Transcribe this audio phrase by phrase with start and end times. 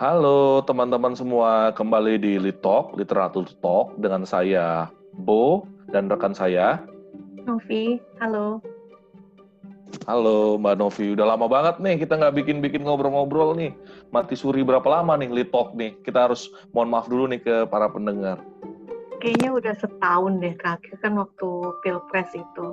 [0.00, 6.80] Halo teman-teman semua, kembali di Litok, Literatur Talk dengan saya Bo dan rekan saya.
[7.44, 8.64] Novi, halo.
[10.08, 13.76] Halo Mbak Novi, udah lama banget nih kita nggak bikin-bikin ngobrol-ngobrol nih.
[14.08, 15.92] Mati suri berapa lama nih Litok nih?
[16.00, 18.40] Kita harus mohon maaf dulu nih ke para pendengar.
[19.20, 22.72] Kayaknya udah setahun deh terakhir kan waktu pilpres itu.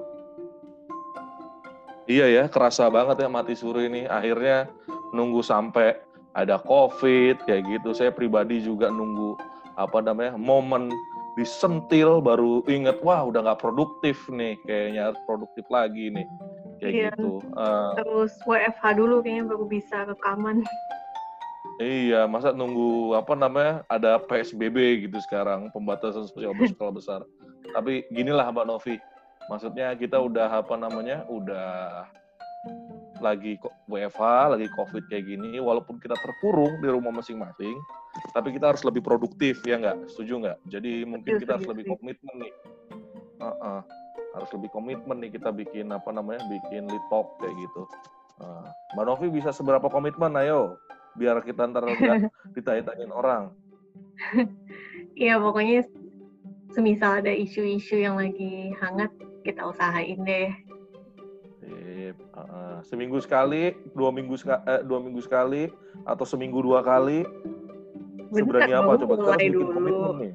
[2.07, 4.07] Iya ya, kerasa banget ya mati suri ini.
[4.07, 4.71] Akhirnya
[5.11, 6.07] nunggu sampai
[6.37, 7.97] ada COVID kayak gitu.
[7.97, 9.33] Saya pribadi juga nunggu
[9.73, 10.93] apa namanya momen
[11.37, 16.25] disentil baru inget wah udah nggak produktif nih kayaknya harus produktif lagi nih
[16.82, 17.10] kayak Iya.
[17.13, 17.33] gitu.
[17.46, 20.65] Eh, Terus WFH dulu kayaknya baru bisa rekaman.
[21.77, 27.21] Iya, masa nunggu apa namanya ada PSBB gitu sekarang pembatasan sosial berskala besar.
[27.69, 28.97] Tapi ginilah Mbak Novi,
[29.46, 32.02] maksudnya kita udah apa namanya udah
[33.19, 33.57] lagi
[33.89, 34.23] WFH,
[34.57, 37.75] lagi COVID kayak gini, walaupun kita terkurung di rumah masing-masing,
[38.33, 40.09] tapi kita harus lebih produktif ya nggak?
[40.13, 40.57] Setuju nggak?
[40.69, 42.53] Jadi mungkin Setuju, kita harus lebih komitmen nih.
[43.37, 43.79] Uh-uh.
[44.37, 47.83] Harus lebih komitmen nih kita bikin apa namanya bikin litok kayak gitu.
[48.37, 50.37] Nah, Mbak Novi bisa seberapa komitmen?
[50.37, 50.77] Ayo,
[51.17, 53.43] biar kita ntar nggak ditanya-tanyain orang.
[55.17, 55.81] Iya pokoknya
[56.77, 59.09] semisal ada isu-isu yang lagi hangat
[59.41, 60.53] kita usahain deh.
[62.08, 62.16] Sip.
[62.31, 65.67] Uh, seminggu sekali, dua minggu seka- eh, dua minggu sekali,
[66.08, 67.27] atau seminggu dua kali.
[68.31, 69.14] Seberani Bentar, apa coba?
[69.19, 69.72] Kita harus bikin dulu.
[69.75, 70.33] komitmen nih.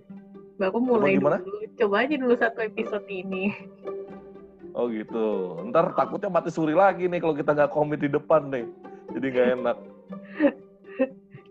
[0.61, 1.37] Baru mulai gimana?
[1.41, 1.65] dulu.
[1.81, 3.45] Coba aja dulu satu episode ini.
[4.73, 5.25] Oh gitu.
[5.69, 8.69] Ntar takutnya mati suri lagi nih kalau kita nggak komit di depan nih.
[9.17, 9.77] Jadi nggak enak.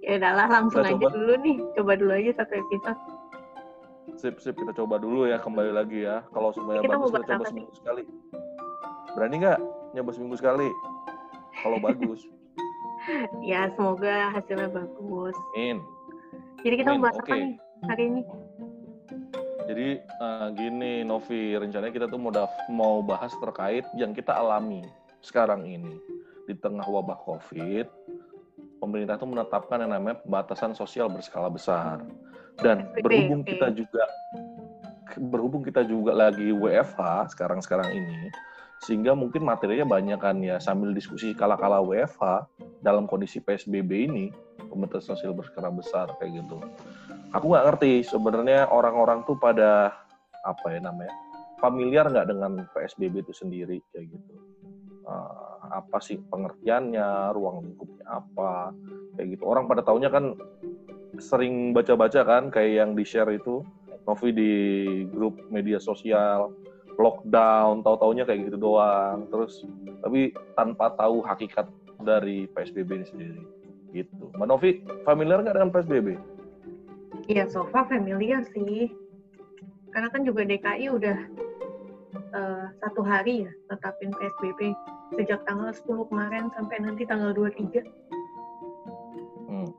[0.01, 1.13] Ya udahlah langsung Kita aja coba.
[1.13, 1.55] dulu nih.
[1.77, 3.01] Coba dulu aja satu episode.
[4.17, 4.57] Sip, sip.
[4.57, 6.25] Kita coba dulu ya, kembali lagi ya.
[6.33, 8.03] Kalau semuanya Kita bagus, kita coba seminggu sekali.
[9.13, 9.59] Berani nggak
[9.91, 10.67] nyoba seminggu sekali?
[11.61, 12.21] Kalau bagus.
[13.41, 15.33] Ya semoga hasilnya bagus.
[15.57, 15.81] Amin.
[16.61, 17.57] Jadi kita Amin, bahas apa nih
[17.89, 18.21] hari ini?
[19.65, 22.29] Jadi eh, gini Novi, rencananya kita tuh mau
[22.69, 24.85] mau bahas terkait yang kita alami
[25.25, 25.97] sekarang ini
[26.45, 27.89] di tengah wabah COVID.
[28.77, 32.05] Pemerintah tuh menetapkan yang namanya pembatasan sosial berskala besar.
[32.61, 34.05] Dan berhubung kita juga
[35.17, 38.31] berhubung kita juga lagi WFH sekarang-sekarang ini,
[38.81, 42.49] sehingga mungkin materinya banyak kan ya sambil diskusi kala-kala WFH
[42.81, 44.25] dalam kondisi PSBB ini
[44.73, 46.57] pembatasan sosial berskala besar kayak gitu.
[47.31, 49.93] Aku nggak ngerti sebenarnya orang-orang tuh pada
[50.41, 51.13] apa ya namanya
[51.61, 54.33] familiar nggak dengan PSBB itu sendiri kayak gitu.
[55.05, 58.73] Eh, apa sih pengertiannya ruang lingkupnya apa
[59.13, 59.43] kayak gitu.
[59.45, 60.33] Orang pada taunya kan
[61.21, 63.61] sering baca-baca kan kayak yang di share itu
[64.09, 64.53] Novi di
[65.13, 66.49] grup media sosial
[66.99, 69.63] lockdown tahu-taunya kayak gitu doang terus
[70.03, 71.67] tapi tanpa tahu hakikat
[72.01, 73.41] dari PSBB ini sendiri
[73.91, 76.07] gitu Mbak Novi familiar nggak dengan PSBB
[77.29, 78.89] Iya, so far familiar sih.
[79.91, 81.17] Karena kan juga DKI udah
[82.15, 84.71] eh, satu hari ya tetapin PSBB
[85.19, 87.83] sejak tanggal 10 kemarin sampai nanti tanggal 23.
[89.51, 89.69] Hmm.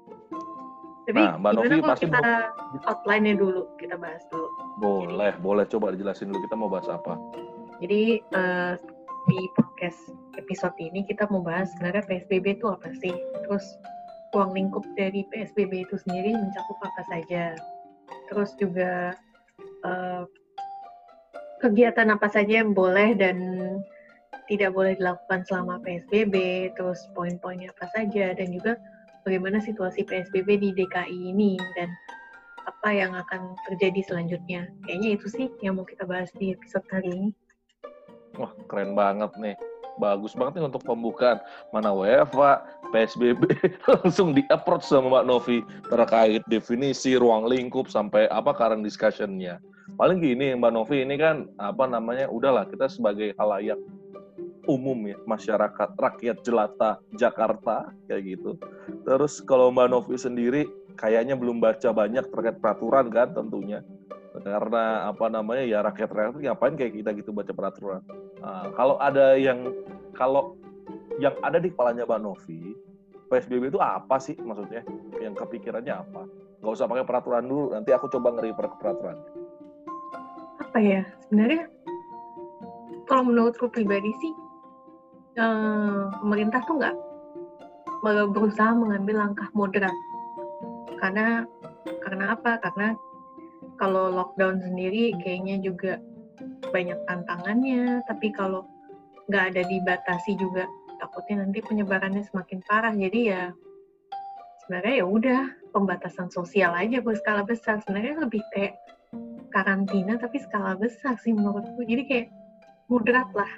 [1.09, 2.53] Tapi Nah, Mbak Novi pasti kita
[2.87, 4.49] outline-nya dulu, kita bahas dulu.
[4.83, 7.15] Boleh, boleh coba dijelasin dulu kita mau bahas apa.
[7.79, 8.75] Jadi eh,
[9.31, 13.15] di podcast episode ini kita mau bahas sebenarnya PSBB itu apa sih?
[13.47, 13.63] Terus
[14.35, 17.55] ruang lingkup dari PSBB itu sendiri mencakup apa saja?
[18.27, 19.15] Terus juga
[19.87, 20.23] eh,
[21.63, 23.39] kegiatan apa saja yang boleh dan
[24.51, 26.35] tidak boleh dilakukan selama PSBB,
[26.75, 28.75] terus poin-poinnya apa saja, dan juga
[29.23, 31.87] bagaimana situasi PSBB di DKI ini dan
[32.83, 34.67] apa yang akan terjadi selanjutnya.
[34.83, 37.31] Kayaknya itu sih yang mau kita bahas di episode kali ini.
[38.35, 39.55] Wah, keren banget nih.
[40.03, 41.39] Bagus banget nih untuk pembukaan.
[41.71, 42.59] Mana WFA,
[42.91, 43.55] PSBB,
[44.03, 49.63] langsung di-approach sama Mbak Novi terkait definisi ruang lingkup sampai apa current discussion-nya.
[49.95, 53.79] Paling gini Mbak Novi ini kan apa namanya udahlah kita sebagai halayak
[54.71, 58.59] umum ya masyarakat rakyat jelata Jakarta kayak gitu.
[59.07, 60.63] Terus kalau Mbak Novi sendiri
[60.97, 63.81] kayaknya belum baca banyak terkait peraturan kan tentunya
[64.41, 68.01] karena apa namanya ya rakyat rakyat ngapain kayak kita gitu baca peraturan.
[68.41, 69.69] Nah, kalau ada yang
[70.17, 70.57] kalau
[71.21, 72.73] yang ada di kepalanya Mbak Novi,
[73.29, 74.81] PSBB itu apa sih maksudnya?
[75.21, 76.25] Yang kepikirannya apa?
[76.65, 79.19] Nggak usah pakai peraturan dulu, nanti aku coba ngeri per peraturan.
[80.63, 81.69] apa ya sebenarnya
[83.05, 84.33] kalau menurutku pribadi sih
[85.37, 86.97] eh, pemerintah tuh nggak
[88.01, 89.93] ber- berusaha mengambil langkah moderat
[91.03, 91.43] karena
[92.07, 92.63] karena apa?
[92.63, 92.95] Karena
[93.75, 95.99] kalau lockdown sendiri kayaknya juga
[96.71, 98.07] banyak tantangannya.
[98.07, 98.63] Tapi kalau
[99.27, 100.71] nggak ada dibatasi juga
[101.03, 102.95] takutnya nanti penyebarannya semakin parah.
[102.95, 103.51] Jadi ya
[104.63, 105.43] sebenarnya ya udah
[105.75, 107.83] pembatasan sosial aja berskala besar.
[107.83, 108.79] Sebenarnya lebih kayak
[109.51, 111.83] karantina tapi skala besar sih menurutku.
[111.83, 112.29] Jadi kayak
[112.87, 113.51] moderat lah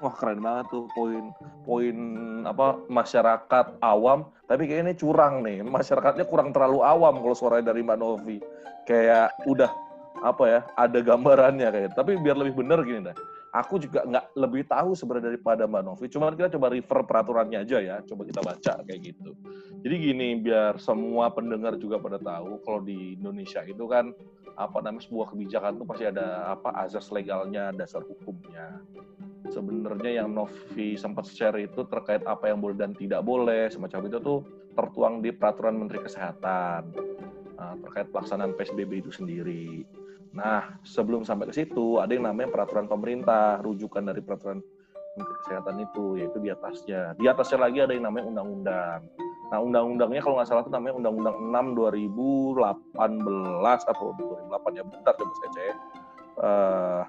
[0.00, 1.32] wah keren banget tuh poin
[1.64, 1.96] poin
[2.48, 4.28] apa masyarakat awam.
[4.48, 8.38] Tapi kayaknya ini curang nih masyarakatnya kurang terlalu awam kalau suaranya dari Mbak Novi.
[8.88, 9.70] Kayak udah
[10.20, 13.16] apa ya ada gambarannya kayak tapi biar lebih bener gini deh
[13.50, 16.06] aku juga nggak lebih tahu sebenarnya daripada Mbak Novi.
[16.06, 19.34] Cuma kita coba refer peraturannya aja ya, coba kita baca kayak gitu.
[19.80, 24.14] Jadi gini, biar semua pendengar juga pada tahu kalau di Indonesia itu kan
[24.54, 28.78] apa namanya sebuah kebijakan itu pasti ada apa azas legalnya, dasar hukumnya.
[29.50, 34.18] Sebenarnya yang Novi sempat share itu terkait apa yang boleh dan tidak boleh, semacam itu
[34.22, 34.40] tuh
[34.78, 36.82] tertuang di peraturan Menteri Kesehatan
[37.60, 39.84] nah, terkait pelaksanaan PSBB itu sendiri.
[40.30, 44.62] Nah, sebelum sampai ke situ, ada yang namanya peraturan pemerintah, rujukan dari peraturan
[45.18, 47.18] Menteri Kesehatan itu, yaitu di atasnya.
[47.18, 49.00] Di atasnya lagi ada yang namanya undang-undang.
[49.50, 51.36] Nah, undang-undangnya kalau nggak salah itu namanya Undang-Undang
[51.74, 51.74] 6
[52.94, 55.76] 2018 atau 2008 ya, bentar coba saya cek.
[56.40, 57.02] Uh,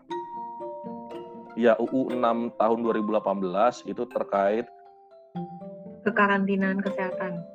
[1.53, 4.65] ya UU 6 tahun 2018 itu terkait
[6.01, 7.45] kekarantinaan kesehatan.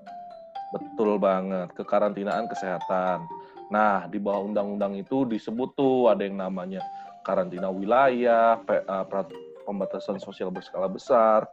[0.70, 3.26] Betul banget, kekarantinaan kesehatan.
[3.70, 6.82] Nah, di bawah undang-undang itu disebut tuh ada yang namanya
[7.26, 9.04] karantina wilayah, eh,
[9.66, 11.50] pembatasan sosial berskala besar,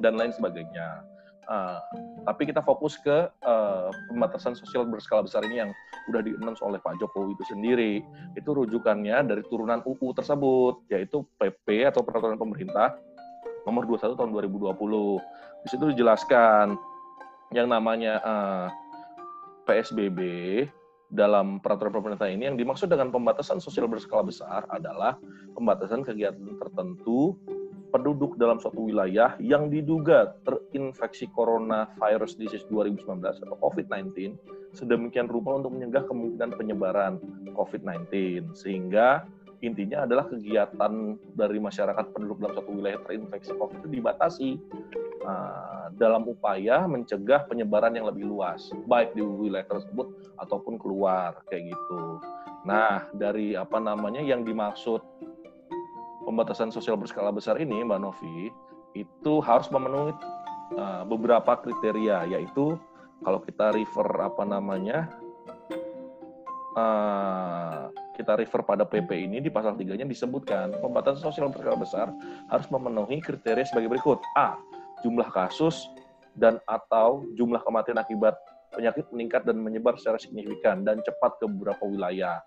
[0.00, 1.04] dan lain sebagainya.
[1.48, 1.80] Uh,
[2.28, 5.72] tapi kita fokus ke uh, pembatasan sosial berskala besar ini yang
[6.12, 8.04] udah di oleh Pak Jokowi itu sendiri.
[8.36, 13.00] Itu rujukannya dari turunan UU tersebut, yaitu PP atau Peraturan Pemerintah
[13.64, 14.76] nomor 21 tahun 2020.
[15.64, 16.76] Di situ dijelaskan
[17.56, 18.66] yang namanya uh,
[19.64, 20.20] PSBB
[21.08, 25.16] dalam peraturan pemerintah ini yang dimaksud dengan pembatasan sosial berskala besar adalah
[25.56, 27.32] pembatasan kegiatan tertentu
[27.88, 34.36] penduduk dalam suatu wilayah yang diduga terinfeksi coronavirus disease 2019 atau COVID-19
[34.76, 37.16] sedemikian rupa untuk mencegah kemungkinan penyebaran
[37.56, 38.12] COVID-19
[38.52, 39.24] sehingga
[39.58, 44.48] intinya adalah kegiatan dari masyarakat penduduk dalam satu wilayah terinfeksi COVID itu dibatasi
[45.26, 50.06] uh, dalam upaya mencegah penyebaran yang lebih luas, baik di wilayah tersebut
[50.38, 52.22] ataupun keluar kayak gitu.
[52.62, 55.02] Nah, dari apa namanya yang dimaksud
[56.22, 58.52] pembatasan sosial berskala besar ini, Mbak Novi,
[58.94, 60.14] itu harus memenuhi
[60.78, 62.78] uh, beberapa kriteria, yaitu
[63.26, 65.10] kalau kita refer apa namanya
[66.78, 72.10] uh, kita refer pada PP ini di pasal 3-nya disebutkan pembatasan sosial berskala besar
[72.50, 74.18] harus memenuhi kriteria sebagai berikut.
[74.34, 74.58] A.
[75.06, 75.86] Jumlah kasus
[76.34, 78.34] dan atau jumlah kematian akibat
[78.74, 82.42] penyakit meningkat dan menyebar secara signifikan dan cepat ke beberapa wilayah.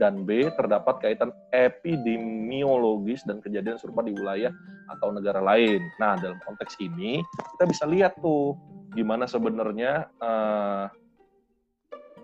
[0.00, 4.48] Dan B, terdapat kaitan epidemiologis dan kejadian serupa di wilayah
[4.88, 5.84] atau negara lain.
[6.00, 7.20] Nah, dalam konteks ini,
[7.52, 8.56] kita bisa lihat tuh
[8.96, 10.88] gimana sebenarnya uh,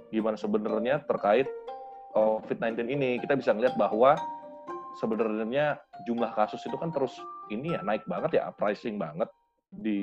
[0.09, 1.45] gimana sebenarnya terkait
[2.15, 4.15] COVID-19 ini kita bisa melihat bahwa
[5.03, 7.19] sebenarnya jumlah kasus itu kan terus
[7.51, 9.29] ini ya naik banget ya, pricing banget
[9.75, 10.01] di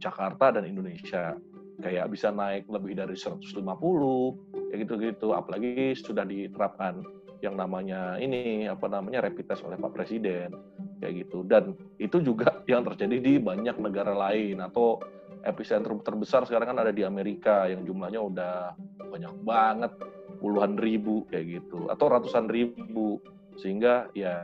[0.00, 1.36] Jakarta dan Indonesia.
[1.80, 3.56] Kayak bisa naik lebih dari 150,
[4.68, 5.32] kayak gitu-gitu.
[5.32, 7.00] Apalagi sudah diterapkan
[7.40, 10.52] yang namanya ini apa namanya rapid test oleh Pak Presiden
[11.00, 15.00] kayak gitu dan itu juga yang terjadi di banyak negara lain atau
[15.40, 18.56] epicentrum terbesar sekarang kan ada di Amerika yang jumlahnya udah
[19.08, 19.92] banyak banget
[20.40, 23.20] puluhan ribu kayak gitu atau ratusan ribu
[23.60, 24.34] sehingga ya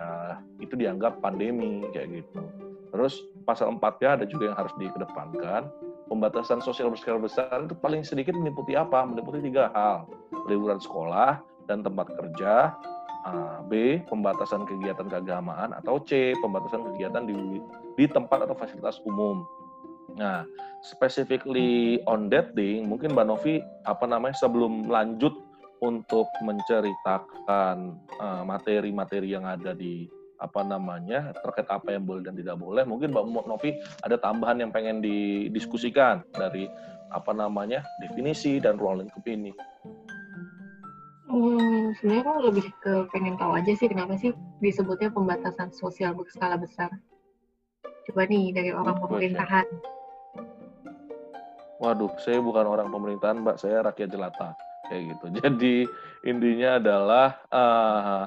[0.60, 2.44] itu dianggap pandemi kayak gitu.
[2.92, 5.68] Terus pasal empatnya ada juga yang harus dikedepankan.
[6.06, 9.02] Pembatasan sosial berskala besar itu paling sedikit meliputi apa?
[9.02, 10.06] Meliputi tiga hal.
[10.46, 12.76] Liburan sekolah dan tempat kerja.
[13.66, 13.98] B.
[14.06, 15.74] Pembatasan kegiatan keagamaan.
[15.74, 16.30] Atau C.
[16.38, 17.58] Pembatasan kegiatan di,
[17.98, 19.42] di tempat atau fasilitas umum.
[20.14, 20.46] Nah,
[20.86, 25.34] specifically on that thing, mungkin Mbak Novi, apa namanya, sebelum lanjut
[25.84, 27.76] untuk menceritakan
[28.16, 32.84] eh, materi-materi uh, yang ada di apa namanya terkait apa yang boleh dan tidak boleh
[32.84, 33.72] mungkin Mbak Novi
[34.04, 36.68] ada tambahan yang pengen didiskusikan dari
[37.08, 39.56] apa namanya definisi dan ruang lingkup ini.
[41.26, 46.60] Hmm, sebenarnya aku lebih ke pengen tahu aja sih kenapa sih disebutnya pembatasan sosial berskala
[46.60, 46.92] besar.
[48.06, 49.66] Coba nih dari orang pemerintahan.
[51.80, 53.56] Waduh, saya bukan orang pemerintahan, Mbak.
[53.58, 54.54] Saya rakyat jelata
[54.88, 55.24] kayak gitu.
[55.42, 55.76] Jadi
[56.26, 58.22] intinya adalah uh,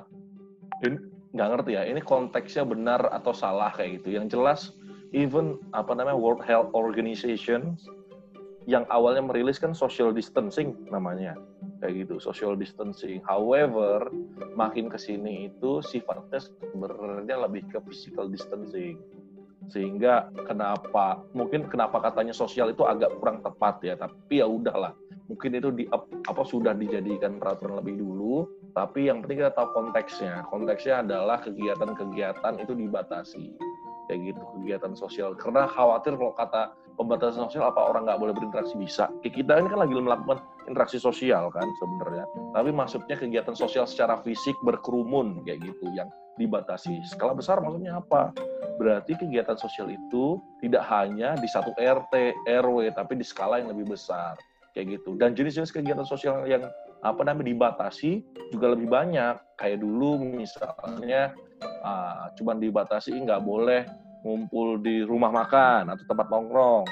[1.30, 4.18] nggak ngerti ya ini konteksnya benar atau salah kayak gitu.
[4.18, 4.60] Yang jelas
[5.14, 7.78] even apa namanya World Health Organization
[8.70, 11.34] yang awalnya merilis kan social distancing namanya
[11.82, 13.18] kayak gitu social distancing.
[13.26, 14.12] However
[14.54, 19.02] makin ke sini itu sifatnya sebenarnya lebih ke physical distancing
[19.70, 24.94] sehingga kenapa mungkin kenapa katanya sosial itu agak kurang tepat ya tapi ya udahlah.
[25.30, 25.86] Mungkin itu di
[26.26, 30.46] apa sudah dijadikan peraturan lebih dulu tapi yang penting kita tahu konteksnya.
[30.50, 33.46] Konteksnya adalah kegiatan-kegiatan itu dibatasi.
[34.10, 35.38] Kayak gitu kegiatan sosial.
[35.38, 38.74] Karena khawatir kalau kata pembatasan sosial apa orang nggak boleh berinteraksi?
[38.74, 39.06] Bisa.
[39.22, 42.26] Kayak kita ini kan lagi melakukan interaksi sosial kan sebenarnya.
[42.58, 46.10] Tapi maksudnya kegiatan sosial secara fisik berkerumun kayak gitu yang
[46.42, 47.04] dibatasi.
[47.06, 48.34] Skala besar maksudnya apa
[48.80, 53.92] berarti kegiatan sosial itu tidak hanya di satu RT RW tapi di skala yang lebih
[53.92, 54.40] besar
[54.72, 56.64] kayak gitu dan jenis-jenis kegiatan sosial yang
[57.04, 58.24] apa namanya dibatasi
[58.56, 61.36] juga lebih banyak kayak dulu misalnya
[61.84, 63.84] uh, cuman dibatasi nggak boleh
[64.24, 66.88] ngumpul di rumah makan atau tempat nongkrong.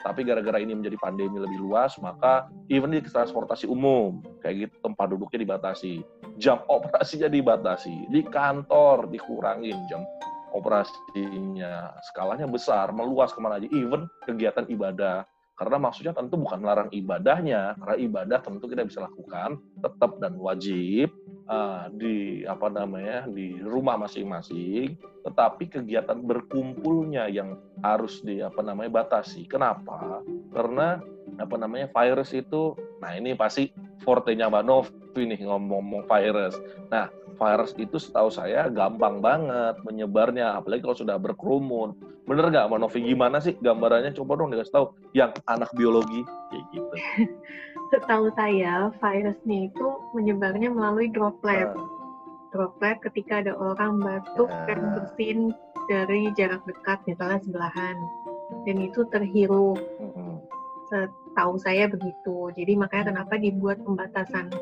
[0.00, 5.12] Tapi gara-gara ini menjadi pandemi lebih luas, maka even di transportasi umum, kayak gitu tempat
[5.12, 6.00] duduknya dibatasi.
[6.40, 8.08] Jam operasinya dibatasi.
[8.08, 10.00] Di kantor dikurangin jam
[10.54, 11.94] operasinya.
[12.10, 13.68] Skalanya besar, meluas ke mana aja.
[13.70, 15.24] Even kegiatan ibadah
[15.60, 21.12] karena maksudnya tentu bukan melarang ibadahnya, karena ibadah tentu kita bisa lakukan tetap dan wajib
[21.52, 29.04] uh, di apa namanya di rumah masing-masing, tetapi kegiatan berkumpulnya yang harus di apa namanya
[29.04, 29.44] batasi.
[29.44, 30.24] Kenapa?
[30.48, 30.96] Karena
[31.36, 32.72] apa namanya virus itu,
[33.04, 33.68] nah ini pasti
[34.00, 36.56] fortenya Mbak Novi nih ngomong-ngomong virus.
[36.88, 41.96] Nah, virus itu setahu saya gampang banget menyebarnya, apalagi kalau sudah berkerumun.
[42.28, 42.98] Bener nggak, Mbak Novi?
[43.00, 44.12] Gimana sih gambarannya?
[44.12, 46.20] Coba dong dikasih tahu yang anak biologi
[46.52, 46.94] kayak gitu.
[47.90, 51.72] setahu saya, virusnya itu menyebarnya melalui droplet.
[51.72, 51.88] Uh.
[52.52, 54.64] Droplet ketika ada orang batuk uh.
[54.68, 55.56] dan bersin
[55.88, 57.96] dari jarak dekat, misalnya sebelahan.
[58.68, 59.80] Dan itu terhirup.
[59.98, 60.38] Uh.
[60.92, 62.52] Setahu saya begitu.
[62.52, 64.52] Jadi makanya kenapa dibuat pembatasan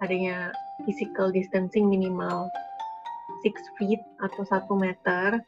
[0.00, 0.54] adanya
[0.86, 2.46] physical distancing minimal
[3.42, 5.38] 6 feet atau 1 meter.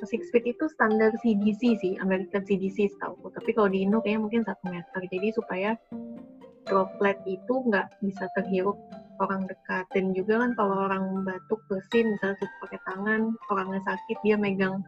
[0.00, 3.28] 6 feet itu standar CDC sih, American CDC setahu.
[3.34, 5.00] Tapi kalau di Indo kayaknya mungkin 1 meter.
[5.10, 5.70] Jadi supaya
[6.68, 8.78] droplet itu nggak bisa terhirup
[9.20, 9.84] orang dekat.
[9.92, 13.20] Dan juga kan kalau orang batuk, bersin, misalnya tutup pakai tangan,
[13.52, 14.80] orangnya sakit, dia megang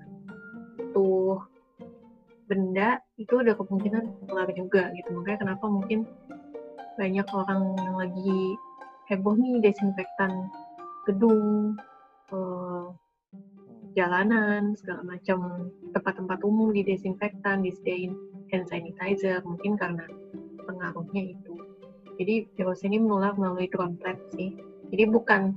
[0.97, 1.43] tuh
[2.49, 5.09] benda, itu ada kemungkinan keluar juga gitu.
[5.13, 6.05] Makanya kenapa mungkin
[6.97, 8.41] banyak orang yang lagi
[9.11, 10.51] heboh nih desinfektan
[11.07, 11.75] gedung,
[12.31, 12.95] uh,
[13.99, 18.15] jalanan, segala macam tempat-tempat umum di desinfektan, disediain
[18.55, 20.07] hand sanitizer, mungkin karena
[20.65, 21.55] pengaruhnya itu.
[22.21, 24.55] Jadi virus ini menular melalui droplet sih.
[24.93, 25.57] Jadi bukan,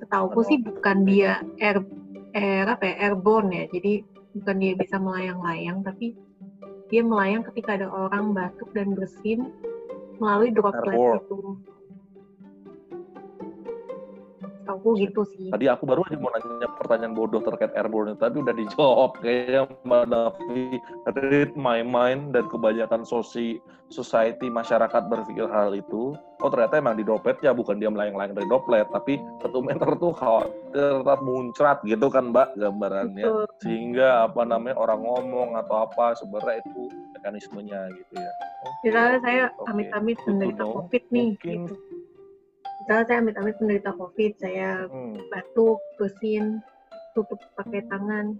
[0.00, 1.84] setahuku sih bukan dia air,
[2.32, 3.64] air apa ya, airborne ya.
[3.70, 4.02] Jadi
[4.40, 6.16] bukan dia bisa melayang-layang, tapi
[6.90, 9.54] dia melayang ketika ada orang batuk dan bersin
[10.18, 11.22] melalui droplet Airborne.
[11.22, 11.69] itu
[14.70, 15.50] aku gitu sih.
[15.50, 20.04] Tadi aku baru aja mau nanya pertanyaan bodoh terkait airborne tapi udah dijawab kayaknya Mbak
[20.08, 20.64] Nafi
[21.18, 23.58] read my mind dan kebanyakan sosi
[23.90, 26.14] society masyarakat berpikir hal itu.
[26.40, 30.14] Oh ternyata emang di droplet ya bukan dia melayang-layang dari droplet tapi satu meter tuh
[30.14, 33.26] khawatir tetap muncrat gitu kan Mbak gambarannya.
[33.26, 33.44] Betul.
[33.60, 36.82] Sehingga apa namanya orang ngomong atau apa sebenarnya itu
[37.18, 38.32] mekanismenya gitu ya.
[38.32, 38.88] Okay.
[38.88, 40.26] Misalnya saya amit-amit okay.
[40.32, 41.26] menderita COVID nih.
[41.34, 41.99] Mungkin gitu
[42.90, 45.30] misalnya saya amit-amit menderita COVID, saya hmm.
[45.30, 46.58] batuk, bersin,
[47.14, 48.34] tutup pakai tangan,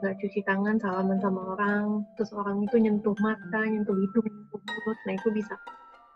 [0.00, 4.98] nggak cuci tangan, salaman sama orang, terus orang itu nyentuh mata, nyentuh hidung, nyentuh mulut,
[5.04, 5.60] nah itu bisa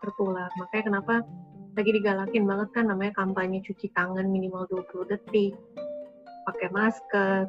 [0.01, 0.49] tertular.
[0.57, 1.15] Makanya kenapa
[1.77, 5.53] lagi digalakin banget kan namanya kampanye cuci tangan minimal 20 detik,
[6.49, 7.45] pakai masker,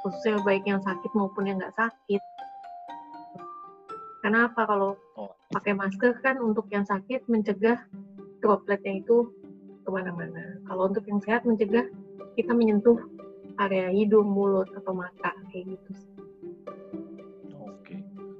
[0.00, 2.22] khususnya baik yang sakit maupun yang nggak sakit.
[4.24, 5.36] Kenapa kalau oh.
[5.52, 7.84] pakai masker kan untuk yang sakit mencegah
[8.40, 9.30] dropletnya itu
[9.82, 10.60] ke mana-mana.
[10.68, 11.86] Kalau untuk yang sehat mencegah
[12.38, 12.98] kita menyentuh
[13.58, 15.90] area hidung, mulut, atau mata kayak gitu.
[17.58, 17.96] Oke.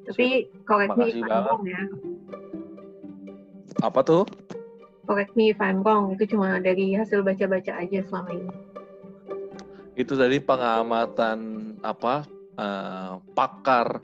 [0.07, 1.83] Tapi correct me if I'm wrong ya.
[3.83, 4.25] Apa tuh?
[5.09, 6.14] Correct me if I'm wrong.
[6.14, 8.52] Itu cuma dari hasil baca-baca aja selama ini.
[9.99, 11.38] Itu dari pengamatan
[11.83, 12.23] apa
[12.55, 13.99] uh, pakar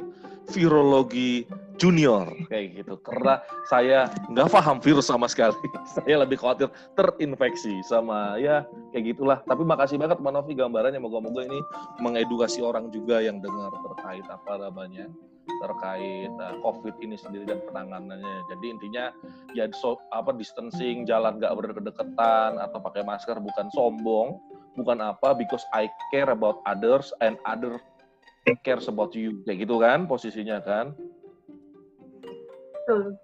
[0.53, 1.49] virologi
[1.81, 2.31] junior.
[2.49, 2.95] Kayak gitu.
[3.03, 5.57] Karena saya nggak paham virus sama sekali.
[5.95, 9.39] Saya lebih khawatir terinfeksi sama ya kayak gitulah.
[9.45, 11.01] Tapi makasih banget Mbak Novi gambarannya.
[11.03, 11.61] Moga-moga ini
[12.03, 15.11] mengedukasi orang juga yang dengar terkait apa namanya
[15.45, 18.49] terkait uh, COVID ini sendiri dan penanganannya.
[18.49, 19.13] Jadi intinya
[19.53, 24.41] ya so, apa distancing jalan nggak berdekatan atau pakai masker bukan sombong
[24.75, 27.79] bukan apa because I care about others and other
[28.61, 30.93] cares about you kayak gitu kan posisinya kan
[32.85, 33.17] Betul.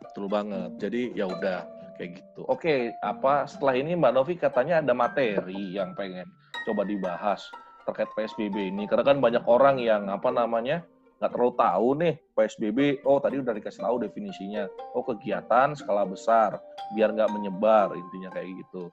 [0.00, 0.70] Betul banget.
[0.80, 1.68] Jadi ya udah
[2.00, 2.48] kayak gitu.
[2.48, 6.24] Oke, apa setelah ini Mbak Novi katanya ada materi yang pengen
[6.64, 7.44] coba dibahas
[7.84, 10.80] terkait PSBB ini karena kan banyak orang yang apa namanya
[11.20, 14.64] nggak terlalu tahu nih PSBB oh tadi udah dikasih tahu definisinya
[14.96, 16.56] oh kegiatan skala besar
[16.96, 18.88] biar nggak menyebar intinya kayak gitu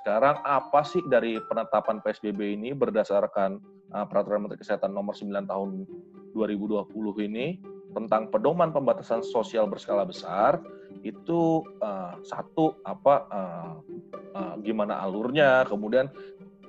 [0.00, 3.60] sekarang apa sih dari penetapan PSBB ini berdasarkan
[3.94, 5.68] uh, peraturan Menteri Kesehatan nomor 9 tahun
[6.34, 7.58] 2020 ini
[7.90, 10.62] tentang pedoman pembatasan sosial berskala besar
[11.02, 13.74] itu uh, satu apa uh,
[14.36, 16.06] uh, gimana alurnya kemudian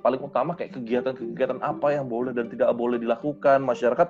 [0.01, 4.09] paling utama kayak kegiatan-kegiatan apa yang boleh dan tidak boleh dilakukan masyarakat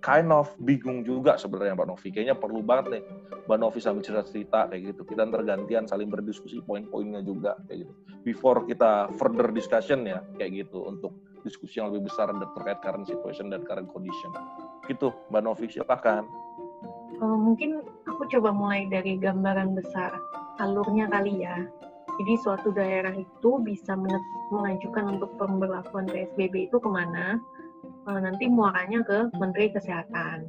[0.00, 2.08] kind of bingung juga sebenarnya Mbak Novi.
[2.12, 3.02] Kayaknya perlu banget nih
[3.48, 5.02] Mbak Novi sambil cerita-cerita kayak gitu.
[5.04, 7.92] Kita tergantian saling berdiskusi poin-poinnya juga kayak gitu.
[8.24, 13.48] Before kita further discussion ya kayak gitu untuk diskusi yang lebih besar terkait current situation
[13.48, 14.30] dan current condition.
[14.86, 16.24] Gitu Mbak Novi silakan.
[17.20, 20.16] Uh, mungkin aku coba mulai dari gambaran besar
[20.60, 21.68] alurnya kali ya.
[22.20, 23.96] Jadi suatu daerah itu bisa
[24.52, 27.40] mengajukan untuk pemberlakuan PSBB itu ke mana?
[28.08, 30.48] Eh, nanti muaranya ke Menteri Kesehatan.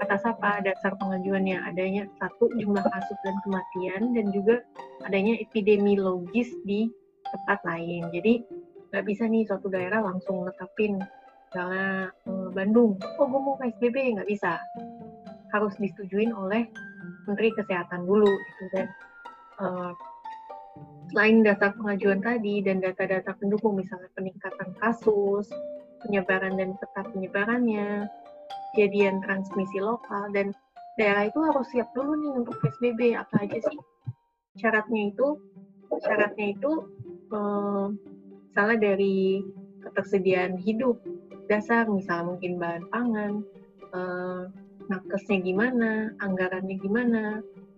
[0.00, 1.60] Atas apa dasar pengajuannya?
[1.68, 4.64] Adanya satu jumlah kasus dan kematian dan juga
[5.04, 6.88] adanya epidemiologis di
[7.28, 8.08] tempat lain.
[8.12, 8.44] Jadi
[8.92, 11.00] nggak bisa nih suatu daerah langsung netapin
[11.48, 14.60] misalnya eh, Bandung, oh gue mau PSBB nggak bisa,
[15.52, 16.68] harus disetujuin oleh
[17.28, 18.86] Menteri Kesehatan dulu gitu dan
[19.60, 19.92] uh,
[21.12, 25.52] selain dasar pengajuan tadi dan data-data pendukung misalnya peningkatan kasus,
[26.00, 28.08] penyebaran dan peta penyebarannya,
[28.72, 30.56] kejadian transmisi lokal, dan
[30.96, 33.12] daerah itu harus siap dulu nih untuk PSBB.
[33.12, 33.78] Apa aja sih
[34.56, 35.36] syaratnya itu?
[36.00, 36.70] Syaratnya itu
[37.28, 37.86] eh,
[38.52, 39.40] salah dari
[39.82, 41.00] ketersediaan hidup
[41.50, 43.32] dasar, misalnya mungkin bahan pangan,
[43.92, 44.42] eh,
[44.88, 47.24] nakesnya gimana, anggarannya gimana,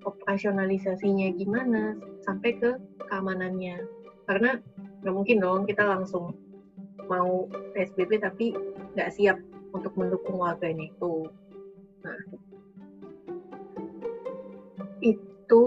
[0.05, 2.71] operasionalisasinya gimana, sampai ke
[3.09, 3.81] keamanannya.
[4.29, 4.59] Karena
[5.01, 6.33] nggak mungkin dong kita langsung
[7.09, 7.45] mau
[7.77, 8.57] PSBB tapi
[8.97, 9.37] nggak siap
[9.77, 11.29] untuk mendukung warganya itu.
[12.05, 12.21] Nah,
[15.05, 15.67] itu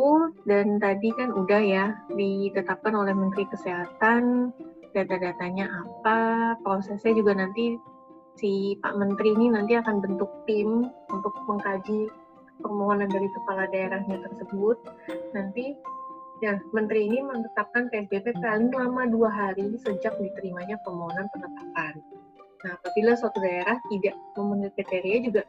[0.50, 4.50] dan tadi kan udah ya ditetapkan oleh Menteri Kesehatan
[4.98, 6.18] data-datanya apa,
[6.66, 7.78] prosesnya juga nanti
[8.38, 12.10] si Pak Menteri ini nanti akan bentuk tim untuk mengkaji
[12.62, 14.78] permohonan dari kepala daerahnya tersebut.
[15.38, 15.78] Nanti
[16.38, 21.98] Ya, Menteri ini menetapkan PSBB paling lama dua hari sejak diterimanya permohonan penetapan.
[22.62, 25.42] Nah, apabila suatu daerah tidak memenuhi kriteria juga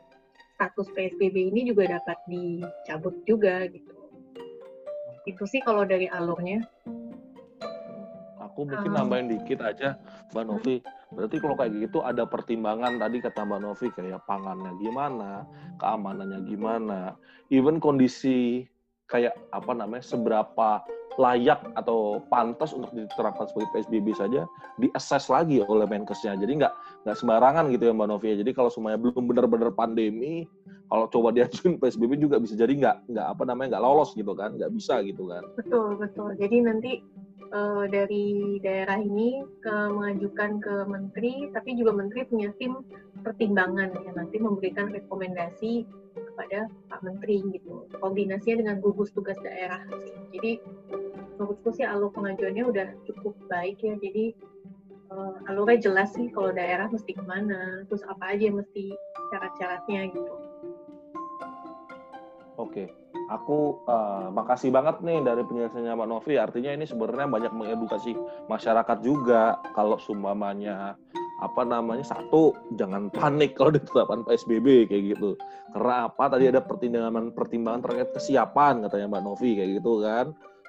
[0.57, 3.93] status PSBB ini juga dapat dicabut juga gitu.
[5.29, 6.65] Itu sih kalau dari alurnya.
[8.59, 9.94] Aku mungkin um, nambahin dikit aja,
[10.35, 10.83] Mbak Novi.
[11.14, 15.47] Berarti kalau kayak gitu ada pertimbangan tadi kata Mbak Novi kayak pangannya gimana,
[15.79, 17.14] keamanannya gimana,
[17.55, 18.66] even kondisi
[19.07, 20.83] kayak apa namanya seberapa
[21.18, 24.46] layak atau pantas untuk diterapkan sebagai PSBB saja
[24.78, 26.38] diakses lagi oleh Menkesnya.
[26.38, 28.35] Jadi nggak nggak sembarangan gitu ya Mbak Novia.
[28.38, 30.46] Jadi kalau semuanya belum benar-benar pandemi,
[30.87, 34.54] kalau coba diajuin PSBB juga bisa jadi nggak nggak apa namanya nggak lolos gitu kan,
[34.54, 35.42] nggak bisa gitu kan.
[35.59, 36.38] Betul betul.
[36.38, 36.92] Jadi nanti
[37.50, 42.78] uh, dari daerah ini ke mengajukan ke menteri, tapi juga menteri punya tim
[43.26, 45.83] pertimbangan ya nanti memberikan rekomendasi
[46.38, 47.90] kepada Pak Menteri gitu.
[47.98, 49.83] Koordinasinya dengan gugus tugas daerah.
[50.31, 50.62] Jadi
[51.35, 53.98] menurutku sih alur pengajuannya udah cukup baik ya.
[53.98, 54.38] Jadi
[55.11, 58.94] uh, alurnya jelas sih kalau daerah mesti ke mana, terus apa aja yang mesti
[59.35, 60.35] syarat-syaratnya gitu.
[62.55, 62.90] Oke,
[63.35, 66.38] aku uh, makasih banget nih dari penjelasannya Mbak Novi.
[66.38, 68.14] Artinya ini sebenarnya banyak mengedukasi
[68.46, 70.94] masyarakat juga kalau sumamanya
[71.38, 72.03] apa namanya?
[72.03, 75.38] Satu jangan panik kalau ditetapkan PSBB kayak gitu.
[75.70, 76.24] Karena apa?
[76.35, 80.27] Tadi ada pertimbangan pertimbangan terkait kesiapan katanya Mbak Novi kayak gitu kan.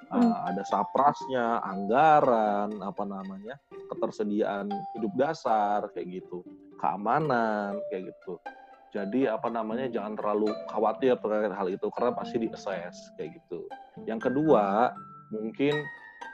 [0.09, 0.25] Hmm.
[0.25, 3.57] uh, ada saprasnya anggaran apa namanya?
[3.93, 6.41] Ketersediaan hidup dasar kayak gitu.
[6.81, 8.41] Keamanan kayak gitu.
[8.89, 9.85] Jadi apa namanya?
[9.89, 13.69] Jangan terlalu khawatir terkait hal itu karena pasti di assess kayak gitu.
[14.09, 14.93] Yang kedua
[15.29, 15.77] mungkin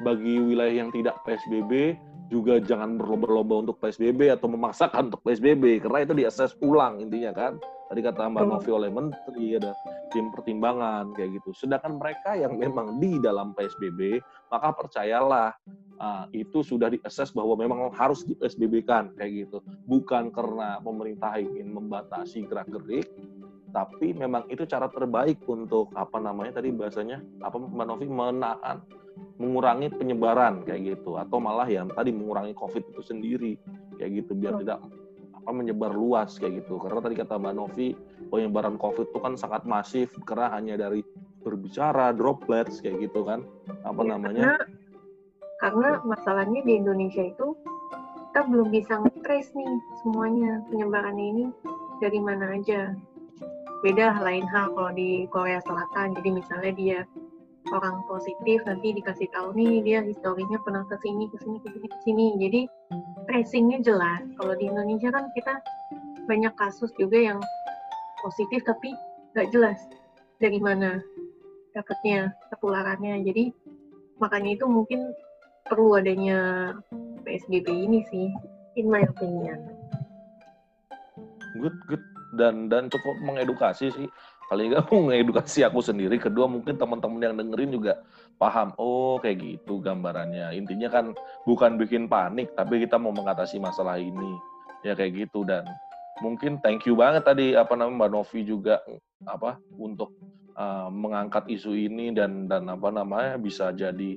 [0.04, 6.06] bagi wilayah yang tidak PSBB juga jangan berlomba-lomba untuk PSBB atau memaksakan untuk PSBB karena
[6.06, 7.54] itu diakses ulang intinya kan.
[7.86, 9.78] Tadi kata Mbak Novi oleh Menteri ada
[10.10, 11.54] tim pertimbangan kayak gitu.
[11.54, 14.18] Sedangkan mereka yang memang di dalam PSBB
[14.50, 15.54] maka percayalah
[16.02, 19.62] uh, itu sudah diakses bahwa memang harus di PSBB kan kayak gitu.
[19.86, 23.06] Bukan karena pemerintah ingin membatasi gerak gerik
[23.76, 28.80] tapi memang itu cara terbaik untuk apa namanya tadi bahasanya apa Mbak Novi menahan
[29.36, 31.19] mengurangi penyebaran kayak gitu.
[31.19, 33.54] Atau malah yang tadi mengurangi COVID itu sendiri
[34.00, 34.32] kayak gitu.
[34.36, 34.80] Biar tidak
[35.36, 36.82] apa menyebar luas kayak gitu.
[36.82, 37.93] Karena tadi kata Mbak Novi
[38.34, 41.06] penyebaran COVID itu kan sangat masif karena hanya dari
[41.45, 43.45] berbicara droplets kayak gitu kan.
[43.86, 44.41] Apa ya, namanya?
[44.41, 44.58] karena,
[45.62, 47.54] karena masalahnya di Indonesia itu
[48.36, 49.71] kita belum bisa nge-trace nih
[50.04, 51.45] semuanya penyebarannya ini
[52.04, 52.91] dari mana aja.
[53.86, 56.17] Beda lain hal kalau di Korea Selatan.
[56.17, 57.00] Jadi misalnya dia
[57.73, 61.88] orang positif nanti dikasih tahu nih dia historinya pernah ke sini ke sini ke sini
[61.89, 62.25] ke sini.
[62.38, 62.62] Jadi
[63.25, 64.21] tracingnya jelas.
[64.38, 65.54] Kalau di Indonesia kan kita
[66.30, 67.39] banyak kasus juga yang
[68.21, 68.93] positif tapi
[69.34, 69.80] nggak jelas
[70.38, 71.01] dari mana
[71.73, 73.25] dapatnya ketularannya.
[73.25, 73.49] Jadi
[74.21, 75.12] makanya itu mungkin
[75.65, 76.71] perlu adanya
[77.25, 78.30] PSBB ini sih,
[78.78, 79.58] in my opinion.
[81.58, 82.04] Good, good.
[82.36, 84.08] Dan dan cukup mengedukasi sih.
[84.46, 86.22] Kali nggak mau mengedukasi aku sendiri.
[86.22, 87.94] Kedua mungkin teman-teman yang dengerin juga
[88.38, 88.78] paham.
[88.78, 90.54] Oh kayak gitu gambarannya.
[90.54, 91.06] Intinya kan
[91.50, 94.38] bukan bikin panik, tapi kita mau mengatasi masalah ini.
[94.86, 95.66] Ya kayak gitu dan
[96.22, 98.86] mungkin thank you banget tadi apa namanya Mbak Novi juga
[99.26, 100.14] apa untuk
[100.54, 104.16] uh, mengangkat isu ini dan dan apa namanya bisa jadi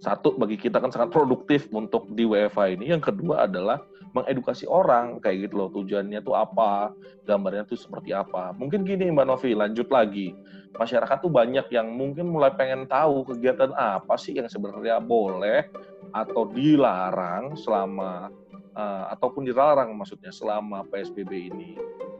[0.00, 2.96] satu bagi kita kan sangat produktif untuk di WFA ini.
[2.96, 3.80] Yang kedua adalah
[4.16, 6.96] mengedukasi orang kayak gitu loh tujuannya tuh apa,
[7.28, 8.56] gambarnya tuh seperti apa.
[8.56, 10.32] Mungkin gini Mbak Novi, lanjut lagi.
[10.76, 15.68] Masyarakat tuh banyak yang mungkin mulai pengen tahu kegiatan apa sih yang sebenarnya boleh
[16.12, 18.28] atau dilarang selama
[18.76, 21.76] uh, ataupun dilarang maksudnya selama PSBB ini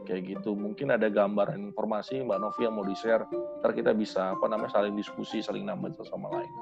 [0.07, 3.27] kayak gitu mungkin ada gambaran informasi Mbak Novi yang mau di share
[3.59, 6.53] ntar kita bisa apa namanya saling diskusi saling nambah sama lain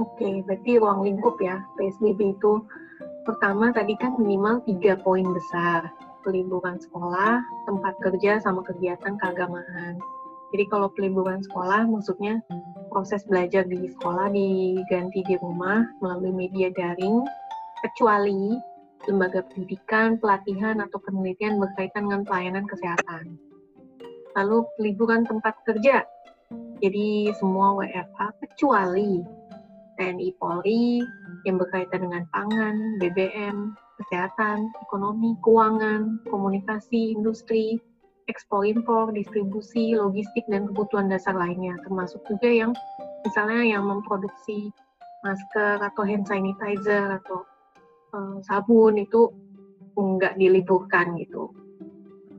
[0.00, 2.64] Oke, berarti ruang lingkup ya PSBB itu
[3.24, 5.90] pertama tadi kan minimal tiga poin besar
[6.24, 9.96] peliburan sekolah, tempat kerja, sama kegiatan keagamaan.
[10.50, 12.42] Jadi kalau peliburan sekolah maksudnya
[12.90, 17.22] proses belajar di sekolah diganti di rumah melalui media daring,
[17.86, 18.58] kecuali
[19.08, 23.38] lembaga pendidikan, pelatihan, atau penelitian berkaitan dengan pelayanan kesehatan.
[24.36, 26.04] Lalu peliburan tempat kerja,
[26.82, 29.24] jadi semua WFH kecuali
[30.00, 31.04] TNI Polri
[31.44, 37.76] yang berkaitan dengan pangan, BBM, kesehatan, ekonomi, keuangan, komunikasi, industri,
[38.32, 42.72] ekspor impor, distribusi, logistik, dan kebutuhan dasar lainnya, termasuk juga yang
[43.28, 44.72] misalnya yang memproduksi
[45.20, 47.44] masker atau hand sanitizer atau
[48.16, 49.28] uh, sabun itu
[50.00, 51.52] nggak diliburkan gitu.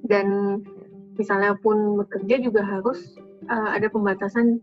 [0.02, 0.58] Dan
[1.13, 3.21] misalnya pun bekerja juga harus
[3.54, 4.58] uh, ada pembatasan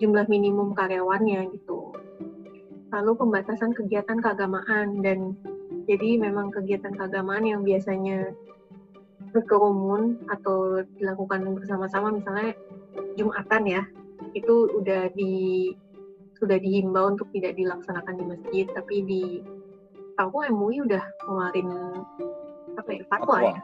[0.00, 1.99] jumlah minimum karyawannya gitu
[2.90, 5.34] lalu pembatasan kegiatan keagamaan dan
[5.86, 8.34] jadi memang kegiatan keagamaan yang biasanya
[9.30, 12.54] berkerumun atau dilakukan bersama-sama misalnya
[13.14, 13.82] Jumatan ya
[14.34, 15.70] itu udah di
[16.38, 19.24] sudah dihimbau untuk tidak dilaksanakan di masjid tapi di
[20.18, 21.68] aku MUI udah ngeluarin
[22.76, 23.38] apa ya fatwa.
[23.44, 23.60] ya.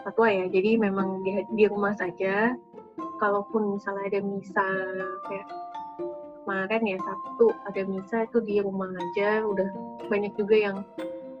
[0.00, 2.54] Fatwa ya jadi memang di, di rumah saja.
[3.20, 4.68] Kalaupun misalnya ada misa
[5.28, 5.48] kayak
[6.50, 9.70] kemarin ya Sabtu ada misa itu di rumah aja udah
[10.10, 10.82] banyak juga yang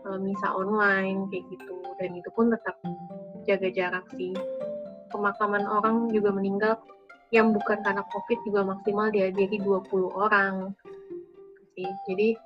[0.06, 1.82] uh, misa online kayak gitu.
[1.98, 2.78] Dan itu pun tetap
[3.42, 4.30] jaga jarak sih.
[5.10, 6.78] Pemakaman orang juga meninggal
[7.34, 10.78] yang bukan karena covid juga maksimal dihadiri 20 orang.
[11.74, 12.38] Sih jadi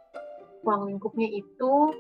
[0.65, 1.93] ruang lingkupnya itu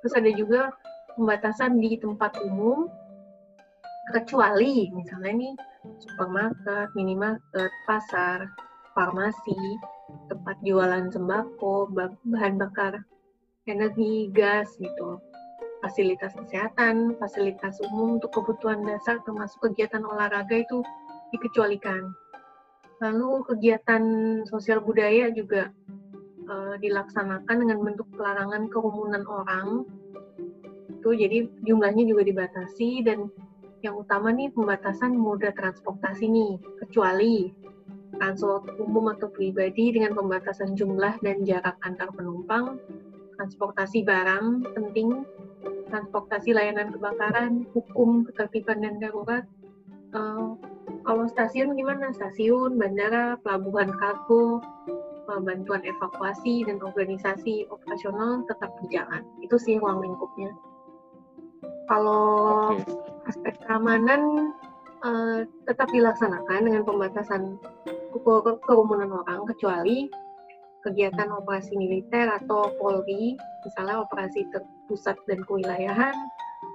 [0.00, 0.72] terus ada juga
[1.12, 2.88] pembatasan di tempat umum
[4.16, 5.54] kecuali misalnya nih
[6.00, 8.48] supermarket, minimarket, pasar,
[8.94, 9.58] farmasi,
[10.30, 11.90] tempat jualan sembako,
[12.24, 13.02] bahan bakar
[13.66, 15.20] energi, gas gitu.
[15.84, 20.80] Fasilitas kesehatan, fasilitas umum untuk kebutuhan dasar termasuk kegiatan olahraga itu
[21.36, 22.08] dikecualikan.
[23.04, 24.02] Lalu kegiatan
[24.48, 25.68] sosial budaya juga
[26.48, 29.84] uh, dilaksanakan dengan bentuk pelarangan kerumunan orang.
[30.88, 33.28] Itu jadi jumlahnya juga dibatasi dan
[33.84, 37.52] yang utama nih pembatasan moda transportasi nih, kecuali
[38.18, 42.78] transport umum atau pribadi dengan pembatasan jumlah dan jarak antar penumpang,
[43.36, 45.26] transportasi barang penting,
[45.90, 49.44] transportasi layanan kebakaran, hukum ketertiban dan darurat.
[50.14, 50.54] Uh,
[51.04, 52.14] kalau stasiun gimana?
[52.14, 54.62] Stasiun, bandara, pelabuhan kargo,
[55.28, 59.22] uh, bantuan evakuasi dan organisasi operasional tetap berjalan.
[59.42, 60.52] Itu sih ruang lingkupnya.
[61.84, 63.28] Kalau okay.
[63.28, 64.52] aspek keamanan
[65.04, 67.60] uh, tetap dilaksanakan dengan pembatasan
[68.64, 70.06] kerumunan orang kecuali
[70.84, 76.12] kegiatan operasi militer atau Polri, misalnya operasi terpusat dan kewilayahan,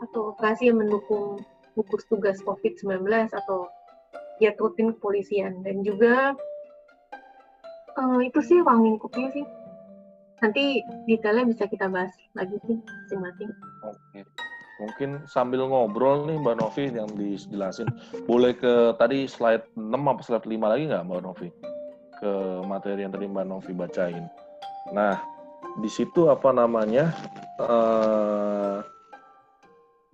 [0.09, 1.37] atau operasi yang mendukung
[1.77, 3.69] gugus tugas COVID-19 atau
[4.41, 5.61] ya rutin kepolisian.
[5.61, 6.33] Dan juga
[8.01, 9.45] uh, itu sih ruang lingkupnya sih.
[10.41, 13.51] Nanti detailnya bisa kita bahas lagi sih masing-masing.
[13.85, 14.48] Oke
[14.79, 17.91] mungkin sambil ngobrol nih Mbak Novi yang dijelasin.
[18.25, 21.47] Boleh ke tadi slide 6 apa slide 5 lagi nggak Mbak Novi?
[22.19, 22.31] Ke
[22.65, 24.25] materi yang tadi Mbak Novi bacain.
[24.95, 25.19] Nah,
[25.83, 27.11] di situ apa namanya?
[27.59, 28.79] Uh,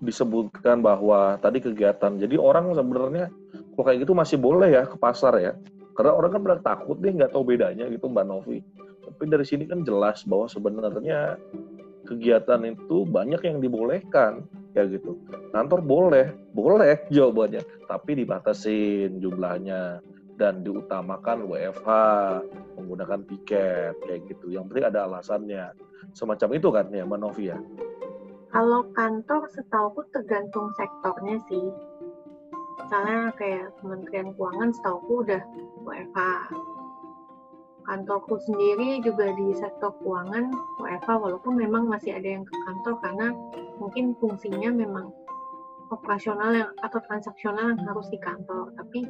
[0.01, 2.19] disebutkan bahwa tadi kegiatan.
[2.19, 3.31] Jadi orang sebenarnya
[3.73, 5.53] kalau kayak gitu masih boleh ya ke pasar ya.
[5.95, 8.59] Karena orang kan pada takut nih nggak tahu bedanya gitu Mbak Novi.
[9.05, 11.39] Tapi dari sini kan jelas bahwa sebenarnya
[12.05, 14.45] kegiatan itu banyak yang dibolehkan
[14.77, 15.17] ya gitu.
[15.55, 20.03] Kantor boleh, boleh jawabannya, tapi dibatasin jumlahnya
[20.35, 21.89] dan diutamakan WFH
[22.75, 24.51] menggunakan tiket kayak gitu.
[24.51, 25.65] Yang penting ada alasannya.
[26.11, 27.57] Semacam itu kan ya Mbak Novi ya.
[28.51, 31.67] Kalau kantor setahu tergantung sektornya sih.
[32.79, 35.41] Misalnya kayak Kementerian Keuangan setahu udah
[35.83, 36.19] WFH.
[37.85, 40.49] Kantorku sendiri juga di sektor keuangan
[40.81, 43.27] WFH walaupun memang masih ada yang ke kantor karena
[43.77, 45.13] mungkin fungsinya memang
[45.93, 48.73] operasional yang atau transaksional yang harus di kantor.
[48.73, 49.05] Tapi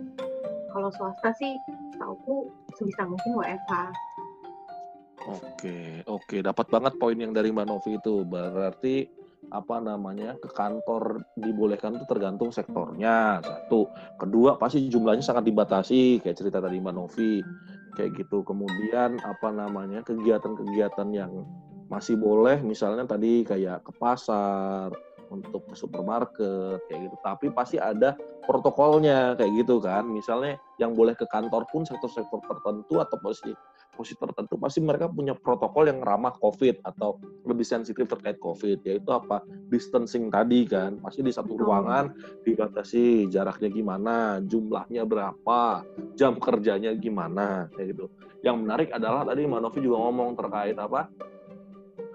[0.75, 1.55] kalau swasta sih
[1.95, 3.73] tahu sebisa mungkin WFH.
[5.25, 8.27] Oke, oke, dapat banget poin yang dari Mbak Novi itu.
[8.27, 9.07] Berarti
[9.53, 13.85] apa namanya ke kantor dibolehkan itu tergantung sektornya satu
[14.17, 17.45] kedua pasti jumlahnya sangat dibatasi kayak cerita tadi Mbak Novi
[17.95, 18.43] kayak gitu.
[18.43, 21.47] Kemudian apa namanya kegiatan-kegiatan yang
[21.87, 24.91] masih boleh misalnya tadi kayak ke pasar
[25.31, 27.15] untuk ke supermarket kayak gitu.
[27.23, 28.13] Tapi pasti ada
[28.45, 30.05] protokolnya kayak gitu kan.
[30.05, 33.55] Misalnya yang boleh ke kantor pun sektor-sektor tertentu atau posisi
[33.95, 39.09] posisi tertentu pasti mereka punya protokol yang ramah COVID atau lebih sensitif terkait COVID yaitu
[39.09, 39.41] apa?
[39.71, 42.11] Distancing tadi kan pasti di satu ruangan
[42.43, 45.87] dibatasi jaraknya gimana jumlahnya berapa
[46.19, 48.05] jam kerjanya gimana kayak gitu.
[48.43, 51.07] Yang menarik adalah tadi Manovi juga ngomong terkait apa?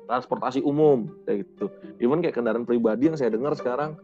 [0.06, 1.66] Transportasi umum kayak gitu.
[1.98, 3.96] Even kayak kendaraan pribadi yang saya dengar sekarang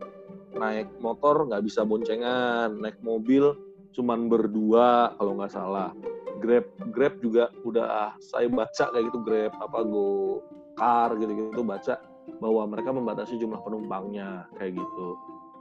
[0.57, 3.53] naik motor nggak bisa boncengan naik mobil
[3.93, 5.93] cuman berdua kalau nggak salah
[6.41, 10.41] Grab Grab juga udah ah, saya baca kayak gitu Grab apa Go
[10.77, 11.97] Car gitu-gitu baca
[12.39, 15.09] bahwa mereka membatasi jumlah penumpangnya kayak gitu.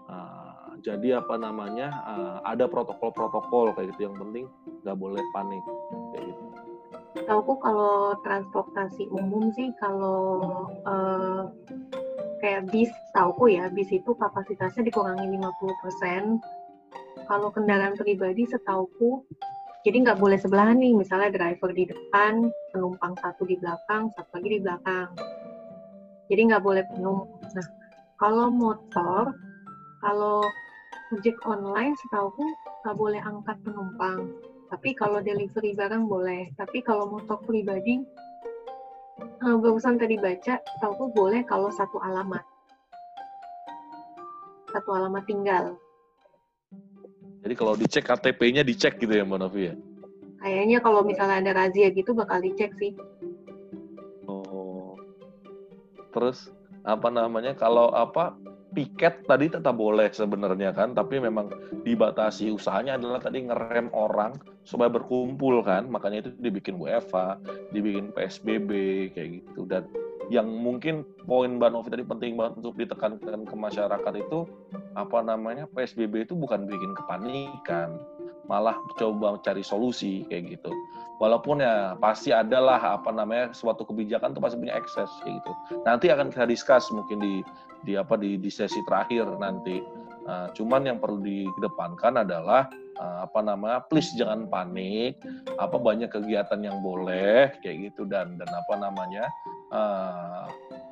[0.06, 4.46] Uh, jadi apa namanya uh, ada protokol-protokol kayak gitu yang penting
[4.84, 5.64] nggak boleh panik
[6.14, 6.44] kayak gitu.
[7.26, 11.48] Tahu kalau transportasi umum sih kalau uh,
[12.44, 16.44] kayak bis tahu ya bis itu kapasitasnya dikurangi 50%.
[17.26, 19.26] Kalau kendaraan pribadi setauku
[19.86, 24.58] jadi nggak boleh sebelahan nih, misalnya driver di depan, penumpang satu di belakang, satu lagi
[24.58, 25.14] di belakang.
[26.26, 27.30] Jadi nggak boleh penuh.
[27.54, 27.68] Nah,
[28.18, 29.38] kalau motor,
[30.02, 30.42] kalau
[31.14, 32.34] ojek online setahu
[32.82, 34.34] nggak boleh angkat penumpang.
[34.74, 36.50] Tapi kalau delivery barang boleh.
[36.58, 38.02] Tapi kalau motor pribadi,
[39.46, 42.42] uh, barusan tadi baca, tahu boleh kalau satu alamat.
[44.74, 45.78] Satu alamat tinggal.
[47.46, 49.76] Jadi kalau dicek KTP-nya dicek gitu ya Mbak Novi ya?
[50.42, 52.98] Kayaknya kalau misalnya ada razia gitu bakal dicek sih.
[54.26, 54.98] Oh.
[56.10, 56.50] Terus
[56.90, 58.34] apa namanya kalau apa
[58.74, 61.54] piket tadi tetap boleh sebenarnya kan, tapi memang
[61.86, 67.40] dibatasi usahanya adalah tadi ngerem orang supaya berkumpul kan, makanya itu dibikin WFA,
[67.72, 68.70] dibikin PSBB
[69.16, 69.88] kayak gitu dan
[70.34, 74.50] yang mungkin poin Mbak Novi tadi penting banget untuk ditekankan ke masyarakat itu
[74.98, 78.00] apa namanya PSBB itu bukan bikin kepanikan
[78.46, 80.72] malah coba cari solusi kayak gitu.
[81.18, 85.52] Walaupun ya pasti adalah apa namanya suatu kebijakan itu pasti punya ekses kayak gitu.
[85.88, 87.34] Nanti akan kita discuss mungkin di
[87.88, 89.80] di apa di, di sesi terakhir nanti
[90.26, 95.18] uh, cuman yang perlu dikedepankan adalah uh, apa namanya please jangan panik
[95.58, 98.04] apa banyak kegiatan yang boleh kayak gitu.
[98.06, 99.24] Dan dan apa namanya
[99.72, 100.46] uh,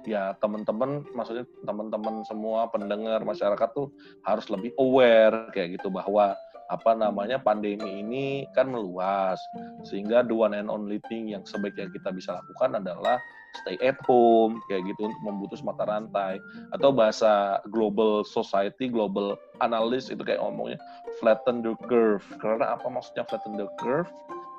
[0.08, 3.92] ya teman-teman maksudnya teman-teman semua pendengar masyarakat tuh
[4.24, 6.36] harus lebih aware kayak gitu bahwa
[6.72, 9.40] apa namanya pandemi ini kan meluas.
[9.86, 13.20] Sehingga the one and only thing yang sebaiknya kita bisa lakukan adalah
[13.62, 16.42] stay at home kayak gitu untuk memutus mata rantai.
[16.74, 20.82] Atau bahasa global society global analyst itu kayak ngomongnya
[21.22, 22.26] flatten the curve.
[22.42, 24.10] Karena apa maksudnya flatten the curve?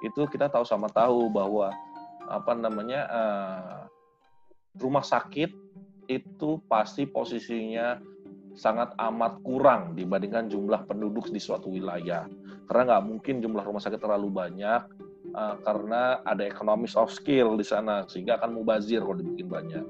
[0.07, 1.75] Itu kita tahu sama tahu bahwa
[2.25, 3.81] apa namanya uh,
[4.79, 5.51] rumah sakit
[6.09, 8.01] itu pasti posisinya
[8.55, 12.27] sangat amat kurang dibandingkan jumlah penduduk di suatu wilayah.
[12.71, 14.83] Karena nggak mungkin jumlah rumah sakit terlalu banyak
[15.35, 19.85] uh, karena ada economies of skill di sana sehingga akan mubazir kalau dibikin banyak.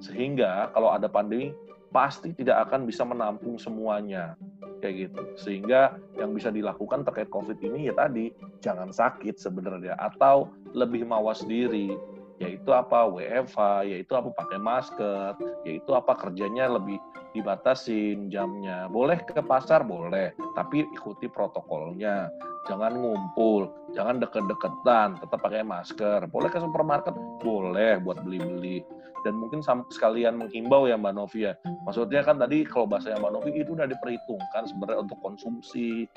[0.00, 1.52] Sehingga kalau ada pandemi
[1.90, 4.36] pasti tidak akan bisa menampung semuanya.
[4.80, 5.22] Kayak gitu.
[5.36, 8.32] Sehingga yang bisa dilakukan terkait COVID ini ya tadi
[8.64, 11.92] jangan sakit sebenarnya atau lebih mawas diri.
[12.40, 13.04] Yaitu apa?
[13.04, 14.32] WFH, yaitu apa?
[14.32, 15.36] Pakai masker,
[15.68, 16.16] yaitu apa?
[16.16, 16.96] Kerjanya lebih
[17.32, 18.90] dibatasin jamnya.
[18.90, 22.30] Boleh ke pasar boleh, tapi ikuti protokolnya.
[22.68, 26.28] Jangan ngumpul, jangan deket-deketan, tetap pakai masker.
[26.28, 28.84] Boleh ke supermarket, boleh buat beli-beli.
[29.24, 29.60] Dan mungkin
[29.92, 31.52] sekalian menghimbau ya Mbak Novia.
[31.84, 36.08] Maksudnya kan tadi kalau bahasanya Mbak Novi itu udah diperhitungkan sebenarnya untuk konsumsi,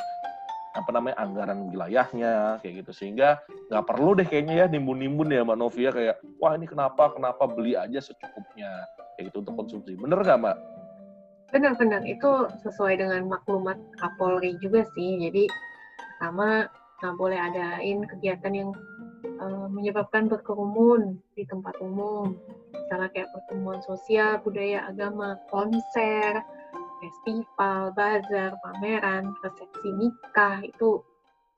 [0.73, 3.38] apa namanya anggaran wilayahnya kayak gitu sehingga
[3.69, 7.78] nggak perlu deh kayaknya ya nimbun-nimbun ya Mbak Novia kayak wah ini kenapa kenapa beli
[7.78, 10.58] aja secukupnya kayak gitu untuk konsumsi bener nggak Mbak?
[11.54, 15.22] Benar-benar itu sesuai dengan maklumat Kapolri juga sih.
[15.22, 15.46] Jadi
[16.18, 16.66] sama
[16.98, 18.70] nggak boleh adain kegiatan yang
[19.38, 22.34] uh, menyebabkan berkerumun di tempat umum.
[22.74, 26.42] Misalnya kayak pertemuan sosial budaya agama konser
[27.04, 31.04] festival, bazar, pameran, resepsi nikah itu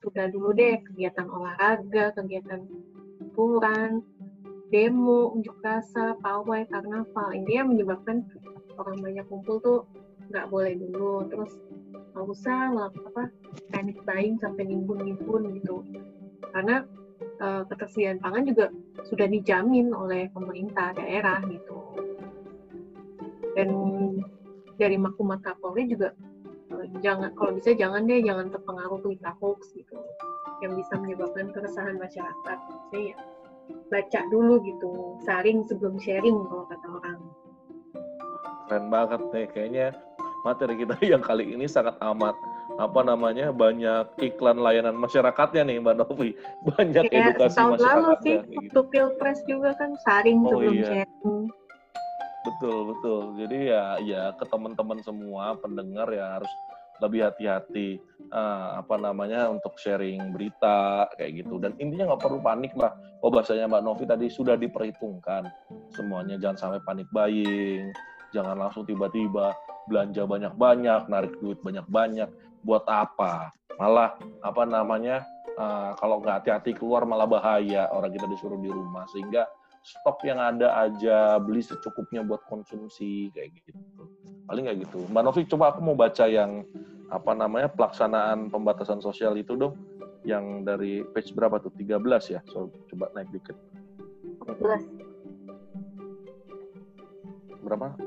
[0.02, 0.82] sudah dulu deh.
[0.92, 2.66] Kegiatan olahraga, kegiatan
[3.22, 4.02] hiburan,
[4.74, 7.30] demo, unjuk rasa, pawai, karnaval.
[7.32, 8.26] Intinya menyebabkan
[8.80, 9.80] orang banyak kumpul tuh
[10.32, 11.28] nggak boleh dulu.
[11.30, 11.52] Terus
[12.16, 13.24] nggak usah melakukan apa
[13.76, 15.84] panic buying sampai nimbun-nimbun gitu.
[16.52, 16.88] Karena
[17.20, 18.66] e, ketersediaan pangan juga
[19.06, 21.76] sudah dijamin oleh pemerintah daerah gitu.
[23.56, 23.70] Dan
[24.76, 26.12] dari maklumat Kapolri juga
[26.72, 29.96] uh, jangan kalau bisa jangan deh jangan terpengaruh berita hoax gitu
[30.64, 32.58] yang bisa menyebabkan keresahan masyarakat.
[32.92, 33.18] Saya ya
[33.90, 37.15] baca dulu gitu, saring sebelum sharing kalau kata orang.
[38.66, 39.88] Keren banget deh, kayaknya
[40.46, 42.38] materi kita yang kali ini sangat amat
[42.76, 46.36] apa namanya banyak iklan layanan masyarakatnya nih Mbak Novi
[46.76, 48.04] banyak ya, edukasi tahun masyarakatnya.
[48.04, 48.82] lalu sih waktu gitu.
[48.92, 50.88] pilpres juga kan saring oh, sebelum iya.
[50.92, 51.50] sharing
[52.46, 53.34] Betul, betul.
[53.42, 56.52] Jadi ya ya ke teman-teman semua pendengar ya harus
[57.04, 58.00] lebih hati-hati
[58.32, 63.28] uh, apa namanya untuk sharing berita kayak gitu dan intinya nggak perlu panik lah oh
[63.28, 65.44] bahasanya Mbak Novi tadi sudah diperhitungkan
[65.92, 67.92] semuanya jangan sampai panik buying
[68.32, 69.54] jangan langsung tiba-tiba
[69.86, 72.30] belanja banyak-banyak narik duit banyak-banyak.
[72.66, 73.54] Buat apa?
[73.78, 75.22] Malah apa namanya
[75.60, 77.90] uh, kalau nggak hati-hati keluar malah bahaya.
[77.94, 79.06] Orang kita disuruh di rumah.
[79.14, 79.46] Sehingga
[79.86, 83.78] stok yang ada aja beli secukupnya buat konsumsi kayak gitu.
[84.50, 85.06] Paling kayak gitu.
[85.14, 86.66] Mbak Novi coba aku mau baca yang
[87.14, 89.78] apa namanya pelaksanaan pembatasan sosial itu dong.
[90.26, 91.70] Yang dari page berapa tuh?
[91.78, 92.02] 13
[92.34, 92.42] ya?
[92.50, 93.54] So coba naik dikit.
[94.42, 95.06] 14
[97.66, 97.98] berapa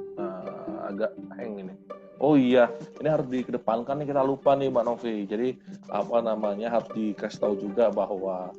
[0.88, 1.74] agak hang ini.
[2.18, 2.66] Oh iya,
[2.98, 5.16] ini harus dikedepankan nih kita lupa nih Mbak Novi.
[5.29, 5.48] Jadi
[5.87, 8.51] apa namanya harus dikasih tahu juga bahwa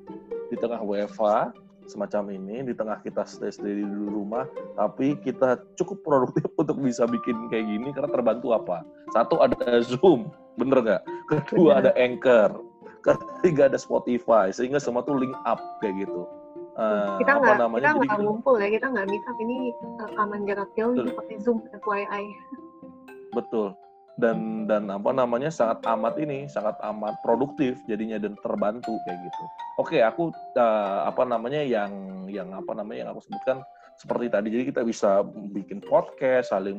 [0.47, 1.51] di tengah WFA
[1.89, 4.45] semacam ini di tengah kita stay stay di rumah
[4.77, 8.87] tapi kita cukup produktif untuk bisa bikin kayak gini karena terbantu apa?
[9.11, 10.31] Satu ada zoom.
[10.55, 11.03] Bener nggak?
[11.27, 12.63] Kedua ada anchor.
[13.03, 16.27] Ketiga ada Spotify sehingga semua tuh link up kayak gitu
[16.79, 19.57] uh, kita nggak kita nggak ngumpul ya kita nggak up ini
[19.99, 22.23] rekaman jarak jauh ini pakai zoom FYI
[23.33, 23.77] betul.
[24.19, 29.43] Dan dan apa namanya sangat amat ini sangat amat produktif jadinya dan terbantu kayak gitu.
[29.79, 33.63] Oke, aku uh, apa namanya yang yang apa namanya yang aku sebutkan
[33.95, 34.51] seperti tadi.
[34.51, 35.23] Jadi kita bisa
[35.55, 36.75] bikin podcast, saling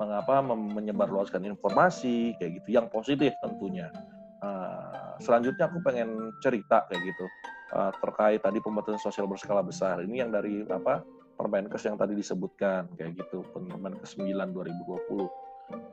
[0.00, 2.80] mengapa menyebarluaskan informasi kayak gitu.
[2.80, 3.92] Yang positif tentunya.
[4.40, 7.28] Uh, selanjutnya aku pengen cerita kayak gitu
[7.74, 10.02] uh, terkait tadi pembatasan sosial berskala besar.
[10.02, 11.02] Ini yang dari apa
[11.40, 15.50] Permenkes yang tadi disebutkan kayak gitu Permenkes 9 2020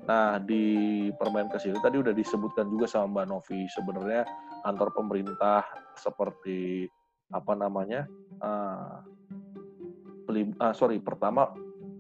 [0.08, 0.66] Nah, di
[1.13, 4.24] Permenkes ini tadi udah disebutkan juga sama Mbak Novi, sebenarnya
[4.63, 5.62] kantor pemerintah
[6.00, 6.88] seperti
[7.36, 8.08] apa namanya,
[8.40, 9.04] uh,
[10.32, 11.52] uh, sorry, pertama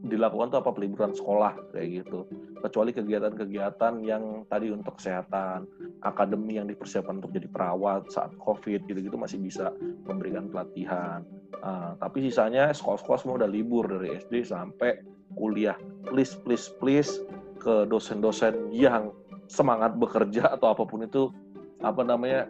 [0.07, 2.23] dilakukan tuh apa peliburan sekolah kayak gitu.
[2.63, 5.67] Kecuali kegiatan-kegiatan yang tadi untuk kesehatan,
[6.05, 9.73] akademi yang dipersiapkan untuk jadi perawat saat COVID gitu-gitu masih bisa
[10.05, 11.25] memberikan pelatihan.
[11.57, 15.01] Uh, tapi sisanya sekolah-sekolah semua udah libur dari SD sampai
[15.33, 15.77] kuliah.
[16.05, 17.21] Please, please, please
[17.57, 19.09] ke dosen-dosen yang
[19.49, 21.33] semangat bekerja atau apa pun itu
[21.81, 22.49] apa namanya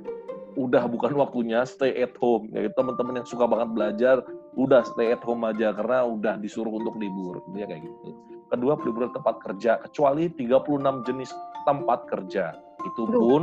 [0.57, 4.15] udah bukan waktunya stay at home ya teman-teman yang suka banget belajar
[4.57, 8.17] udah stay at home aja karena udah disuruh untuk libur dia kayak gitu
[8.49, 11.29] kedua liburan tempat kerja kecuali 36 jenis
[11.69, 13.41] tempat kerja itu pun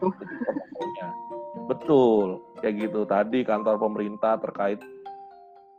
[0.00, 0.12] tuh.
[1.68, 2.26] betul
[2.64, 4.80] kayak gitu tadi kantor pemerintah terkait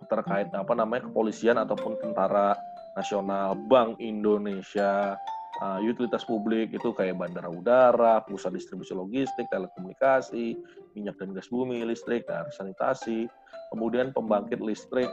[0.09, 2.57] terkait apa namanya kepolisian ataupun tentara
[2.97, 5.15] nasional, Bank Indonesia,
[5.61, 10.57] uh, utilitas publik itu kayak bandara udara, pusat distribusi logistik, telekomunikasi,
[10.97, 13.29] minyak dan gas bumi, listrik, dan sanitasi,
[13.71, 15.07] kemudian pembangkit listrik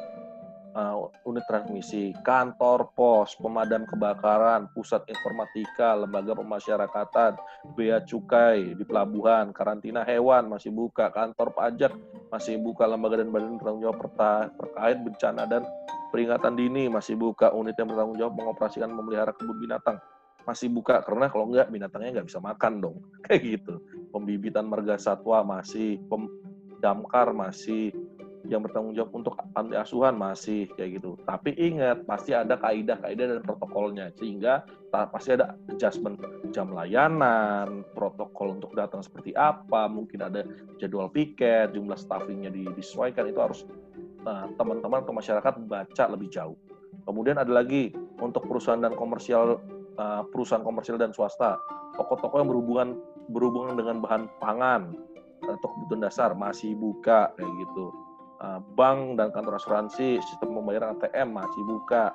[0.76, 7.40] uh, unit transmisi, kantor pos, pemadam kebakaran, pusat informatika, lembaga pemasyarakatan,
[7.72, 11.92] bea cukai di pelabuhan, karantina hewan masih buka, kantor pajak
[12.28, 13.98] masih buka, lembaga dan badan bertanggung jawab
[14.60, 15.62] terkait bencana dan
[16.12, 19.96] peringatan dini masih buka, unit yang bertanggung jawab mengoperasikan memelihara kebun binatang
[20.46, 22.96] masih buka karena kalau enggak binatangnya nggak bisa makan dong
[23.26, 23.82] kayak gitu.
[24.14, 26.30] Pembibitan marga satwa masih pem
[26.78, 27.90] damkar masih
[28.46, 31.18] yang bertanggung jawab untuk panti asuhan masih kayak gitu.
[31.26, 36.16] Tapi ingat pasti ada kaidah-kaidah dan protokolnya sehingga pasti ada adjustment
[36.56, 40.40] jam layanan, protokol untuk datang seperti apa, mungkin ada
[40.80, 43.60] jadwal piket, jumlah staffingnya disesuaikan itu harus
[44.24, 46.56] teman teman-teman atau masyarakat baca lebih jauh.
[47.06, 49.62] Kemudian ada lagi untuk perusahaan dan komersial
[50.00, 51.60] uh, perusahaan komersial dan swasta,
[51.94, 52.88] toko-toko yang berhubungan
[53.30, 54.96] berhubungan dengan bahan pangan
[55.46, 58.05] atau kebutuhan dasar masih buka kayak gitu Eh,
[58.76, 62.12] bank dan kantor asuransi, sistem pembayaran ATM masih buka,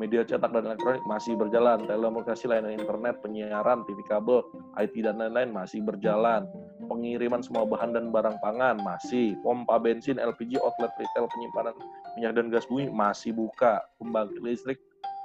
[0.00, 4.44] media cetak dan elektronik masih berjalan, telekomunikasi layanan internet, penyiaran, TV kabel,
[4.80, 6.48] IT dan lain-lain masih berjalan,
[6.88, 11.74] pengiriman semua bahan dan barang pangan masih, pompa bensin, LPG, outlet retail, penyimpanan
[12.16, 14.78] minyak dan gas bumi masih buka, pembangkit listrik,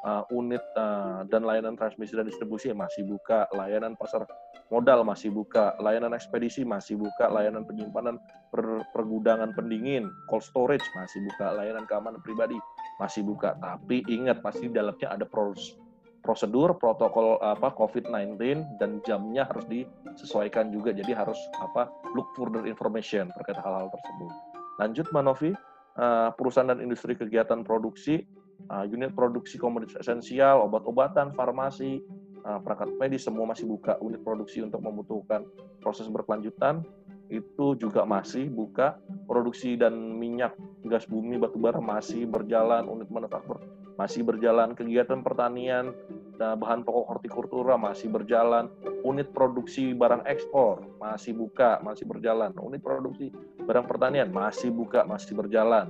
[0.08, 4.24] uh, unit uh, dan layanan transmisi dan distribusi masih buka, layanan pasar
[4.72, 8.16] modal masih buka, layanan ekspedisi masih buka, layanan penyimpanan
[8.48, 12.56] per, pergudangan pendingin, cold storage masih buka, layanan keamanan pribadi
[13.04, 13.60] masih buka.
[13.60, 15.76] Tapi ingat pasti dalamnya ada pros,
[16.24, 18.40] prosedur protokol apa COVID-19
[18.80, 20.96] dan jamnya harus disesuaikan juga.
[20.96, 24.32] Jadi harus apa look further information terkait hal-hal tersebut.
[24.78, 25.52] Lanjut Manovi,
[25.98, 28.28] uh, perusahaan dan industri kegiatan produksi,
[28.70, 32.04] uh, unit produksi komoditas esensial, obat-obatan, farmasi,
[32.46, 35.44] uh, perangkat medis semua masih buka unit produksi untuk membutuhkan
[35.84, 36.84] proses berkelanjutan.
[37.28, 38.96] Itu juga masih buka.
[39.28, 40.56] Produksi dan minyak
[40.88, 43.60] gas bumi batu bara masih berjalan unit manufaktur
[43.98, 45.90] masih berjalan kegiatan pertanian
[46.38, 48.70] dan bahan pokok hortikultura masih berjalan
[49.02, 53.34] unit produksi barang ekspor masih buka masih berjalan unit produksi
[53.66, 55.90] barang pertanian masih buka masih berjalan.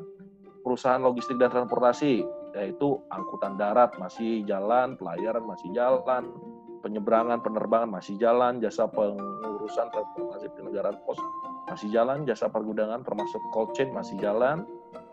[0.63, 2.23] Perusahaan logistik dan transportasi
[2.57, 6.33] yaitu angkutan darat masih jalan, pelayaran masih jalan,
[6.81, 11.21] penyeberangan penerbangan masih jalan, jasa pengurusan transportasi penyelenggaraan pos
[11.69, 14.65] masih jalan, jasa pergudangan termasuk cold chain masih jalan.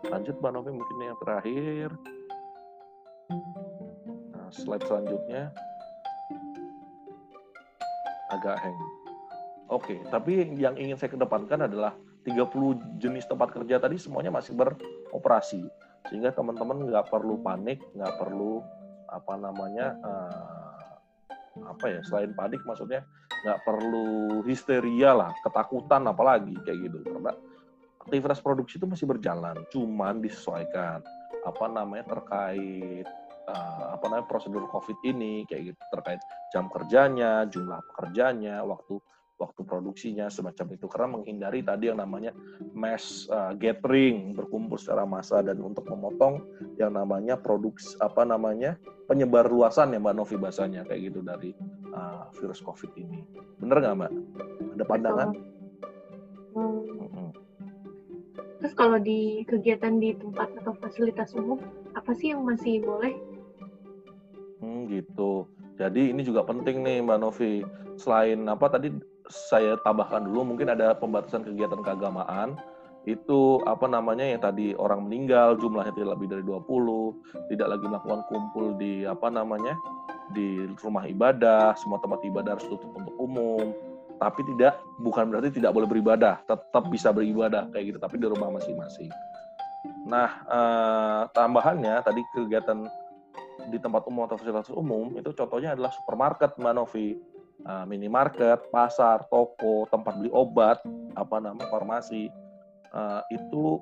[0.09, 1.89] Lanjut Mbak Novi mungkin yang terakhir.
[4.33, 5.53] Nah, slide selanjutnya
[8.33, 8.79] agak hang.
[9.73, 15.65] Oke, tapi yang ingin saya kedepankan adalah 30 jenis tempat kerja tadi semuanya masih beroperasi
[16.09, 18.61] sehingga teman-teman nggak perlu panik nggak perlu
[19.09, 20.65] apa namanya uh,
[21.71, 23.07] apa ya selain panik maksudnya
[23.45, 26.99] nggak perlu histeria lah ketakutan apalagi kayak gitu.
[27.05, 27.33] Karena
[28.05, 31.01] aktivitas produksi itu masih berjalan cuman disesuaikan
[31.45, 33.07] apa namanya terkait
[33.49, 35.81] uh, apa namanya prosedur covid ini kayak gitu.
[35.95, 38.99] Terkait jam kerjanya jumlah pekerjanya waktu
[39.45, 42.33] waktu produksinya semacam itu karena menghindari tadi yang namanya
[42.73, 46.41] mass uh, gathering berkumpul secara massa dan untuk memotong
[46.81, 51.53] yang namanya produksi apa namanya penyebar luasan ya Mbak Novi bahasanya kayak gitu dari
[51.93, 53.21] uh, virus COVID ini.
[53.61, 54.13] Bener nggak Mbak?
[54.81, 55.29] Ada pandangan?
[56.57, 56.83] Hmm.
[57.13, 57.31] Hmm.
[58.65, 61.61] Terus kalau di kegiatan di tempat atau fasilitas umum
[61.93, 63.13] apa sih yang masih boleh?
[64.65, 65.45] Hmm, gitu.
[65.77, 67.61] Jadi ini juga penting nih Mbak Novi.
[68.01, 68.91] Selain apa tadi
[69.29, 72.57] saya tambahkan dulu mungkin ada pembatasan kegiatan keagamaan.
[73.05, 78.21] Itu apa namanya yang tadi orang meninggal jumlahnya tidak lebih dari 20 tidak lagi melakukan
[78.33, 79.77] kumpul di apa namanya
[80.33, 83.77] di rumah ibadah semua tempat ibadah harus tutup untuk umum.
[84.17, 88.49] Tapi tidak bukan berarti tidak boleh beribadah tetap bisa beribadah kayak gitu tapi di rumah
[88.57, 89.13] masing-masing.
[90.09, 92.89] Nah eh, tambahannya tadi kegiatan
[93.69, 99.23] di tempat umum atau fasilitas umum itu contohnya adalah supermarket Mbak Novi uh, minimarket, pasar,
[99.31, 100.83] toko, tempat beli obat,
[101.15, 102.27] apa nama farmasi,
[102.91, 103.79] uh, itu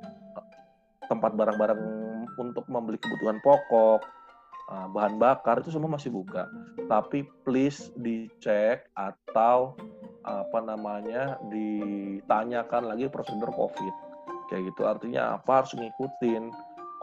[1.08, 1.80] tempat barang-barang
[2.36, 4.00] untuk membeli kebutuhan pokok,
[4.72, 6.48] uh, bahan bakar itu semua masih buka.
[6.86, 9.76] Tapi please dicek atau
[10.22, 13.94] apa namanya ditanyakan lagi prosedur COVID.
[14.46, 16.52] Kayak gitu artinya apa harus ngikutin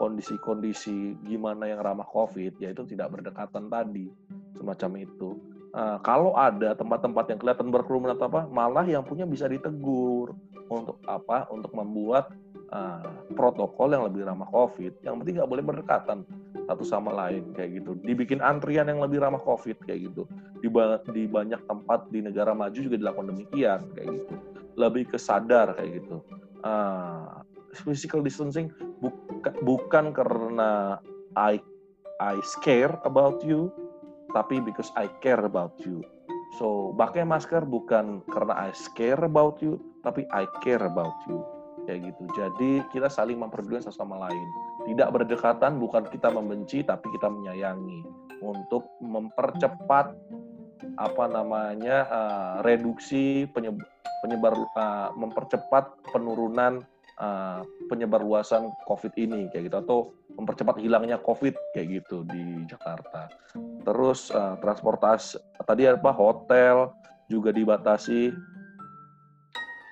[0.00, 4.08] kondisi-kondisi gimana yang ramah COVID, yaitu tidak berdekatan tadi,
[4.56, 5.36] semacam itu.
[5.70, 10.34] Uh, kalau ada tempat-tempat yang kelihatan berkerumun atau apa, malah yang punya bisa ditegur
[10.66, 11.46] untuk apa?
[11.54, 12.34] Untuk membuat
[12.74, 14.98] uh, protokol yang lebih ramah COVID.
[15.06, 16.26] Yang penting nggak boleh berdekatan
[16.66, 17.94] satu sama lain kayak gitu.
[18.02, 20.26] Dibikin antrian yang lebih ramah COVID kayak gitu.
[20.58, 20.66] Di,
[21.14, 24.34] di banyak tempat di negara maju juga dilakukan demikian kayak gitu.
[24.74, 26.18] Lebih kesadar kayak gitu.
[26.66, 27.46] Uh,
[27.86, 30.98] physical distancing buka, bukan karena
[31.38, 31.62] I
[32.20, 33.72] I scare about you,
[34.32, 36.02] tapi because I care about you.
[36.58, 41.40] So, pakai masker bukan karena I scare about you, tapi I care about you.
[41.86, 42.24] Kayak gitu.
[42.34, 44.46] Jadi, kita saling memperdulikan satu sama lain.
[44.90, 48.02] Tidak berdekatan, bukan kita membenci, tapi kita menyayangi.
[48.42, 50.12] Untuk mempercepat
[51.00, 53.86] apa namanya uh, reduksi penyebar,
[54.24, 56.84] penyebar uh, mempercepat penurunan
[57.20, 59.98] uh, penyebar luasan COVID ini kayak gitu atau
[60.36, 63.28] mempercepat hilangnya COVID kayak gitu di Jakarta.
[63.80, 66.92] Terus uh, transportasi tadi apa hotel
[67.26, 68.32] juga dibatasi.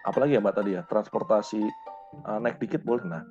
[0.06, 1.62] Apalagi ya Mbak tadi ya transportasi
[2.24, 3.24] uh, naik dikit boleh nah.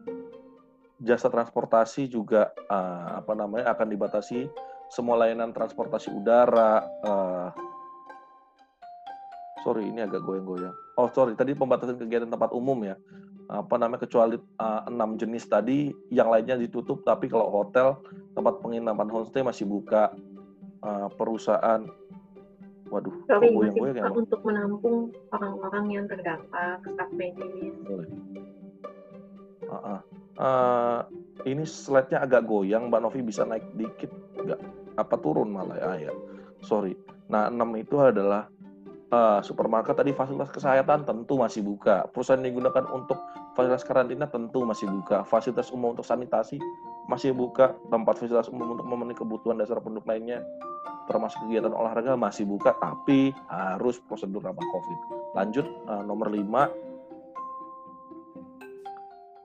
[0.97, 4.49] Jasa transportasi juga uh, apa namanya akan dibatasi
[4.89, 6.85] semua layanan transportasi udara.
[7.05, 7.49] Uh,
[9.61, 10.73] sorry ini agak goyang-goyang.
[10.97, 12.97] Oh sorry tadi pembatasan kegiatan tempat umum ya
[13.47, 14.35] apa namanya kecuali
[14.91, 17.95] enam jenis tadi yang lainnya ditutup tapi kalau hotel
[18.35, 20.11] tempat penginapan homestay masih buka
[20.83, 21.81] uh, perusahaan
[22.87, 27.75] waduh tapi masih buka ya, untuk menampung orang-orang yang terdampak staff medis
[29.67, 30.01] uh, uh.
[30.37, 31.01] Uh,
[31.49, 34.61] ini slide-nya agak goyang Mbak Novi bisa naik dikit nggak
[35.01, 36.13] apa turun malah ya, ya.
[36.61, 36.93] sorry
[37.25, 38.45] nah enam itu adalah
[39.11, 42.07] uh, supermarket tadi fasilitas kesehatan tentu masih buka.
[42.11, 43.19] Perusahaan yang digunakan untuk
[43.55, 45.23] fasilitas karantina tentu masih buka.
[45.27, 46.59] Fasilitas umum untuk sanitasi
[47.07, 47.73] masih buka.
[47.89, 50.43] Tempat fasilitas umum untuk memenuhi kebutuhan dasar penduduk lainnya
[51.07, 54.99] termasuk kegiatan olahraga masih buka tapi harus prosedur ramah COVID.
[55.39, 56.67] Lanjut uh, nomor 5 uh,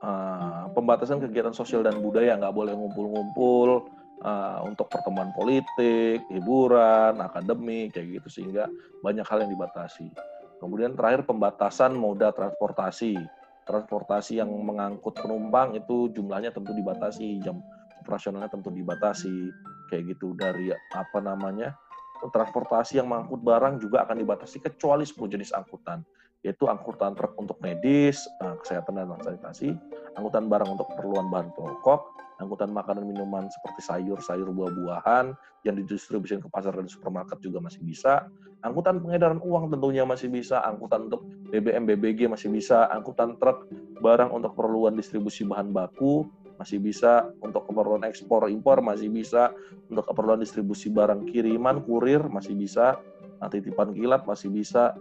[0.02, 3.86] eh, pembatasan kegiatan sosial dan budaya nggak boleh ngumpul-ngumpul
[4.26, 8.66] uh, untuk pertemuan politik, hiburan, akademik, kayak gitu sehingga
[9.06, 10.10] banyak hal yang dibatasi.
[10.58, 13.18] Kemudian terakhir pembatasan moda transportasi.
[13.62, 17.62] Transportasi yang mengangkut penumpang itu jumlahnya tentu dibatasi, jam
[18.02, 19.54] operasionalnya tentu dibatasi,
[19.86, 20.34] kayak gitu.
[20.34, 21.74] Dari apa namanya
[22.22, 26.02] transportasi yang mengangkut barang juga akan dibatasi kecuali 10 jenis angkutan
[26.42, 29.74] yaitu angkutan truk untuk medis, eh, kesehatan dan sanitasi,
[30.18, 35.30] angkutan barang untuk keperluan bahan pokok, angkutan makanan minuman seperti sayur, sayur, buah-buahan
[35.62, 38.26] yang didistribusikan ke pasar dan supermarket juga masih bisa.
[38.66, 41.22] Angkutan pengedaran uang tentunya masih bisa, angkutan untuk
[41.54, 43.70] BBM, BBG masih bisa, angkutan truk
[44.02, 46.26] barang untuk keperluan distribusi bahan baku
[46.58, 49.50] masih bisa, untuk keperluan ekspor impor masih bisa,
[49.90, 52.98] untuk keperluan distribusi barang kiriman, kurir masih bisa,
[53.42, 54.94] nah, titipan kilat masih bisa,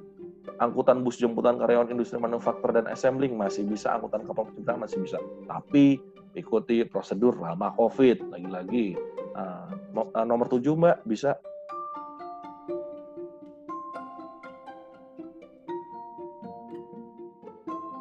[0.62, 5.18] angkutan bus jemputan karyawan industri manufaktur dan assembling masih bisa, angkutan kapal pencintaan masih bisa.
[5.46, 6.02] Tapi
[6.38, 8.96] ikuti prosedur ramah COVID lagi-lagi.
[9.36, 11.38] Nah, nomor tujuh Mbak bisa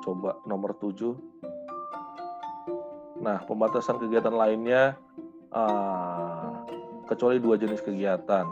[0.01, 1.15] coba nomor tujuh.
[3.21, 4.97] Nah, pembatasan kegiatan lainnya
[5.53, 6.65] uh,
[7.05, 8.49] kecuali dua jenis kegiatan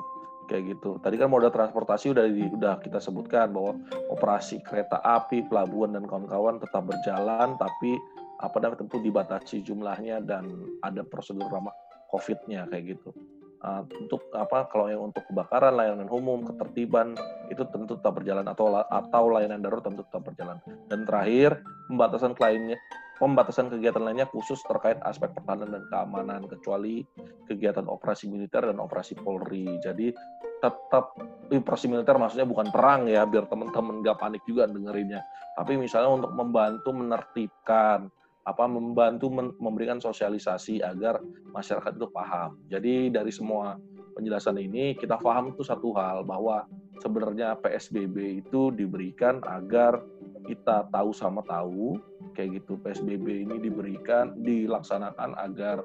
[0.49, 0.97] kayak gitu.
[0.99, 3.77] Tadi kan moda transportasi udah di, udah kita sebutkan bahwa
[4.09, 8.01] operasi kereta api, pelabuhan dan kawan-kawan tetap berjalan, tapi
[8.41, 10.49] apa namanya tentu dibatasi jumlahnya dan
[10.81, 11.75] ada prosedur ramah
[12.09, 13.13] COVID-nya kayak gitu.
[13.59, 17.19] Uh, untuk apa kalau yang untuk kebakaran, layanan umum, ketertiban
[17.51, 20.63] itu tentu tetap berjalan atau atau layanan darurat tentu tetap berjalan.
[20.87, 21.59] Dan terakhir
[21.91, 22.79] pembatasan lainnya
[23.19, 27.03] pembatasan kegiatan lainnya khusus terkait aspek pertahanan dan keamanan kecuali
[27.51, 29.79] kegiatan operasi militer dan operasi Polri.
[29.83, 30.15] Jadi
[30.59, 31.15] tetap
[31.51, 35.23] operasi militer maksudnya bukan perang ya biar teman-teman nggak panik juga dengerinnya.
[35.59, 38.07] Tapi misalnya untuk membantu menertibkan
[38.49, 39.29] apa membantu
[39.61, 41.21] memberikan sosialisasi agar
[41.53, 42.57] masyarakat itu paham.
[42.73, 43.77] Jadi dari semua
[44.17, 46.65] penjelasan ini kita paham itu satu hal bahwa
[47.05, 50.01] sebenarnya PSBB itu diberikan agar
[50.45, 51.99] kita tahu sama tahu
[52.37, 55.83] kayak gitu PSBB ini diberikan dilaksanakan agar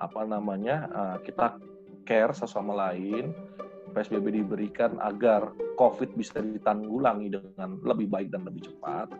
[0.00, 1.56] apa namanya uh, kita
[2.04, 3.32] care sesama lain
[3.94, 9.14] PSBB diberikan agar COVID bisa ditanggulangi dengan lebih baik dan lebih cepat.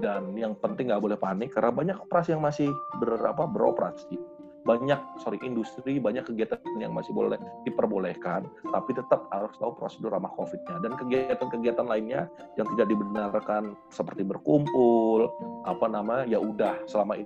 [0.00, 4.33] Dan yang penting nggak boleh panik karena banyak operasi yang masih berapa beroperasi
[4.64, 7.36] banyak sorry industri banyak kegiatan yang masih boleh
[7.68, 14.24] diperbolehkan tapi tetap harus tahu prosedur ramah COVID-nya dan kegiatan-kegiatan lainnya yang tidak dibenarkan seperti
[14.24, 15.28] berkumpul
[15.68, 17.20] apa nama ya udah selama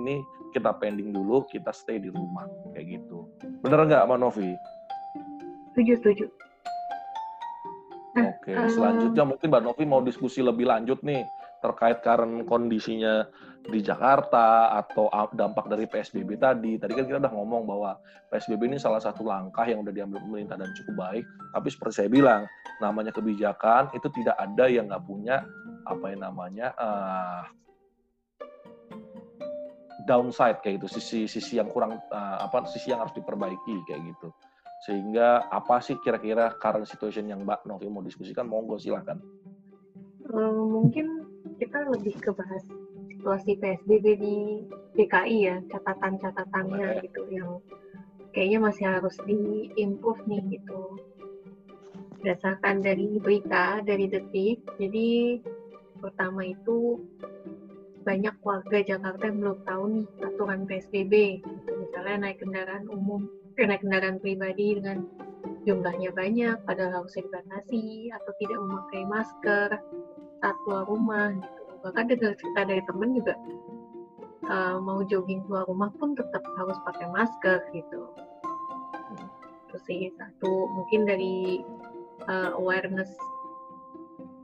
[0.00, 0.24] ini
[0.56, 3.28] kita pending dulu kita stay di rumah kayak gitu
[3.60, 4.50] bener nggak Mbak Novi?
[5.78, 6.26] Setuju setuju.
[8.18, 11.22] Oke, selanjutnya mungkin Mbak Novi mau diskusi lebih lanjut nih
[11.62, 13.26] terkait karena kondisinya
[13.66, 16.78] di Jakarta atau dampak dari PSBB tadi.
[16.80, 17.90] Tadi kan kita udah ngomong bahwa
[18.30, 21.24] PSBB ini salah satu langkah yang udah diambil pemerintah dan cukup baik.
[21.52, 22.42] Tapi seperti saya bilang,
[22.80, 25.44] namanya kebijakan itu tidak ada yang nggak punya
[25.84, 27.42] apa yang namanya uh,
[30.08, 34.32] downside kayak gitu, sisi sisi yang kurang uh, apa sisi yang harus diperbaiki kayak gitu.
[34.88, 38.46] Sehingga apa sih kira-kira current situation yang Mbak Novi mau diskusikan?
[38.46, 39.18] Monggo silahkan.
[40.32, 41.26] Um, mungkin
[41.58, 42.62] kita lebih ke bahas
[43.18, 44.36] situasi PSBB di
[44.94, 47.58] DKI ya, catatan-catatannya gitu yang
[48.30, 51.02] kayaknya masih harus diimprove nih gitu.
[52.22, 55.42] Berdasarkan dari berita dari detik, jadi
[55.98, 57.02] pertama itu
[58.06, 61.14] banyak warga Jakarta yang belum tahu nih aturan PSBB.
[61.42, 61.70] Gitu.
[61.74, 63.26] Misalnya naik kendaraan umum,
[63.58, 65.04] eh, naik kendaraan pribadi dengan
[65.66, 69.68] jumlahnya banyak, padahal harus dibatasi atau tidak memakai masker
[70.38, 71.34] saat keluar rumah.
[71.34, 71.57] Gitu.
[71.88, 73.34] Bahkan dengar cerita dari temen juga
[74.48, 78.12] uh, mau jogging keluar rumah pun tetap harus pakai masker gitu.
[79.68, 81.64] Terus sih satu mungkin dari
[82.28, 83.08] uh, awareness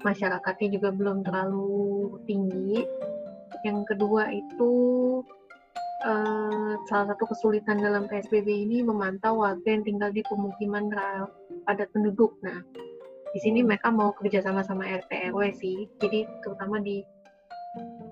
[0.05, 2.85] masyarakatnya juga belum terlalu tinggi
[3.65, 4.73] yang kedua itu
[6.05, 10.93] uh, salah satu kesulitan dalam PSBB ini memantau warga yang tinggal di pemukiman
[11.65, 12.37] padat penduduk.
[12.45, 12.61] Nah,
[13.33, 15.89] di sini mereka mau kerja sama sama RT RW sih.
[15.99, 17.01] Jadi terutama di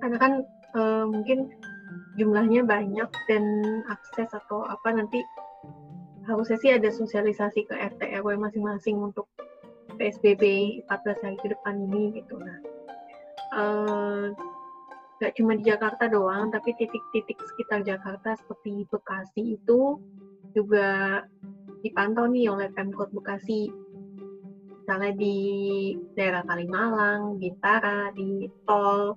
[0.03, 0.33] karena kan
[0.75, 1.55] uh, mungkin
[2.19, 3.45] jumlahnya banyak dan
[3.87, 5.23] akses atau apa nanti
[6.27, 9.31] harusnya sih ada sosialisasi ke RT RW masing-masing untuk
[9.97, 10.43] PSBB
[10.91, 12.35] 14 hari ke depan ini gitu.
[12.39, 12.59] Nah,
[13.55, 14.27] uh,
[15.23, 20.03] nggak cuma di Jakarta doang, tapi titik-titik sekitar Jakarta seperti Bekasi itu
[20.51, 21.23] juga
[21.87, 23.71] dipantau nih oleh Pemkot Bekasi.
[24.83, 25.39] Misalnya di
[26.19, 29.15] daerah Kalimalang, Bintara, di tol,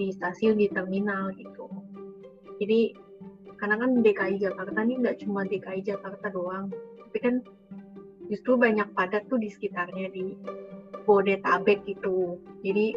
[0.00, 1.68] di stasiun, di terminal gitu.
[2.56, 2.96] Jadi
[3.60, 7.34] karena kan DKI Jakarta nih nggak cuma DKI Jakarta doang, tapi kan
[8.32, 10.32] justru banyak padat tuh di sekitarnya di
[11.04, 12.40] Bodetabek gitu.
[12.64, 12.96] Jadi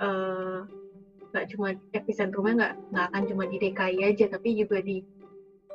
[0.00, 0.64] uh,
[1.34, 5.02] nggak cuma epicentrumnya nggak nggak akan cuma di DKI aja tapi juga di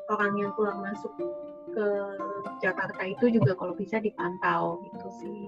[0.07, 1.11] orang yang keluar masuk
[1.75, 1.87] ke
[2.63, 5.39] Jakarta itu juga kalau bisa dipantau gitu sih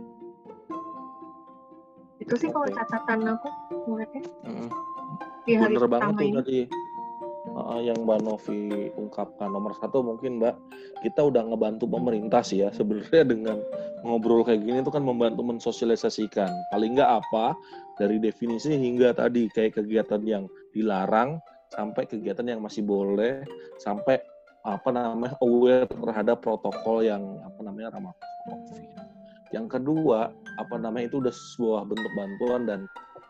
[2.21, 3.47] itu sih kalau catatan aku
[3.87, 4.69] ngeliatnya mm.
[5.45, 6.61] Di hari Bener banget tuh tadi.
[7.51, 9.49] Uh, yang Mbak Novi ungkapkan.
[9.49, 10.55] Nomor satu mungkin Mbak
[11.01, 13.57] kita udah ngebantu pemerintah sih ya sebenarnya dengan
[14.05, 16.49] ngobrol kayak gini itu kan membantu mensosialisasikan.
[16.69, 17.57] Paling nggak apa
[17.97, 20.43] dari definisi hingga tadi kayak kegiatan yang
[20.77, 21.41] dilarang
[21.73, 23.41] sampai kegiatan yang masih boleh
[23.81, 24.21] sampai
[24.61, 28.13] apa namanya aware terhadap protokol yang apa namanya ramah
[28.45, 29.11] COVID.
[29.51, 30.31] Yang kedua,
[30.61, 32.79] apa namanya itu udah sebuah bentuk bantuan dan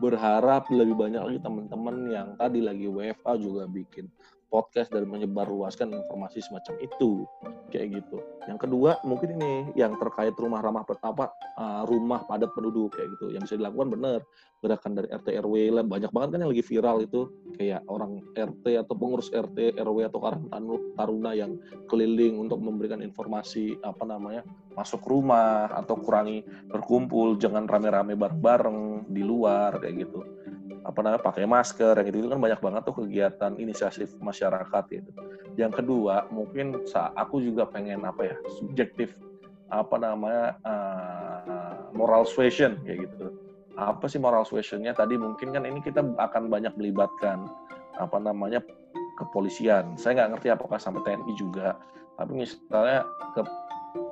[0.01, 4.09] berharap lebih banyak lagi teman-teman yang tadi lagi WFA juga bikin
[4.51, 7.23] podcast dan menyebarluaskan informasi semacam itu.
[7.71, 8.19] Kayak gitu.
[8.51, 13.31] Yang kedua mungkin ini yang terkait rumah ramah apa uh, rumah padat penduduk kayak gitu.
[13.31, 14.19] Yang bisa dilakukan benar
[14.59, 15.83] gerakan dari RT RW lah.
[15.87, 17.21] Banyak banget kan yang lagi viral itu.
[17.55, 20.45] Kayak orang RT atau pengurus RT RW atau Karang
[20.99, 21.55] Taruna yang
[21.87, 24.43] keliling untuk memberikan informasi apa namanya
[24.75, 30.19] masuk rumah atau kurangi berkumpul jangan rame-rame bareng-bareng di luar kayak gitu
[30.85, 35.11] apa namanya pakai masker yang itu, itu kan banyak banget tuh kegiatan inisiatif masyarakat gitu.
[35.59, 39.15] Yang kedua mungkin aku juga pengen apa ya subjektif
[39.71, 43.31] apa namanya uh, moral suasion kayak gitu.
[43.79, 47.47] Apa sih moral suasionnya tadi mungkin kan ini kita akan banyak melibatkan
[47.95, 48.59] apa namanya
[49.15, 49.95] kepolisian.
[49.95, 51.79] Saya nggak ngerti apakah sampai TNI juga.
[52.19, 53.41] Tapi misalnya ke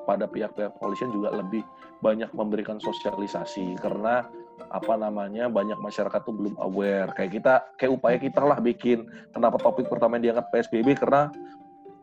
[0.07, 1.61] pada pihak-pihak kepolisian juga lebih
[2.01, 4.25] banyak memberikan sosialisasi karena
[4.67, 7.09] apa namanya banyak masyarakat tuh belum aware.
[7.15, 11.31] Kayak kita kayak upaya kita lah bikin kenapa topik pertama yang diangkat PSBB karena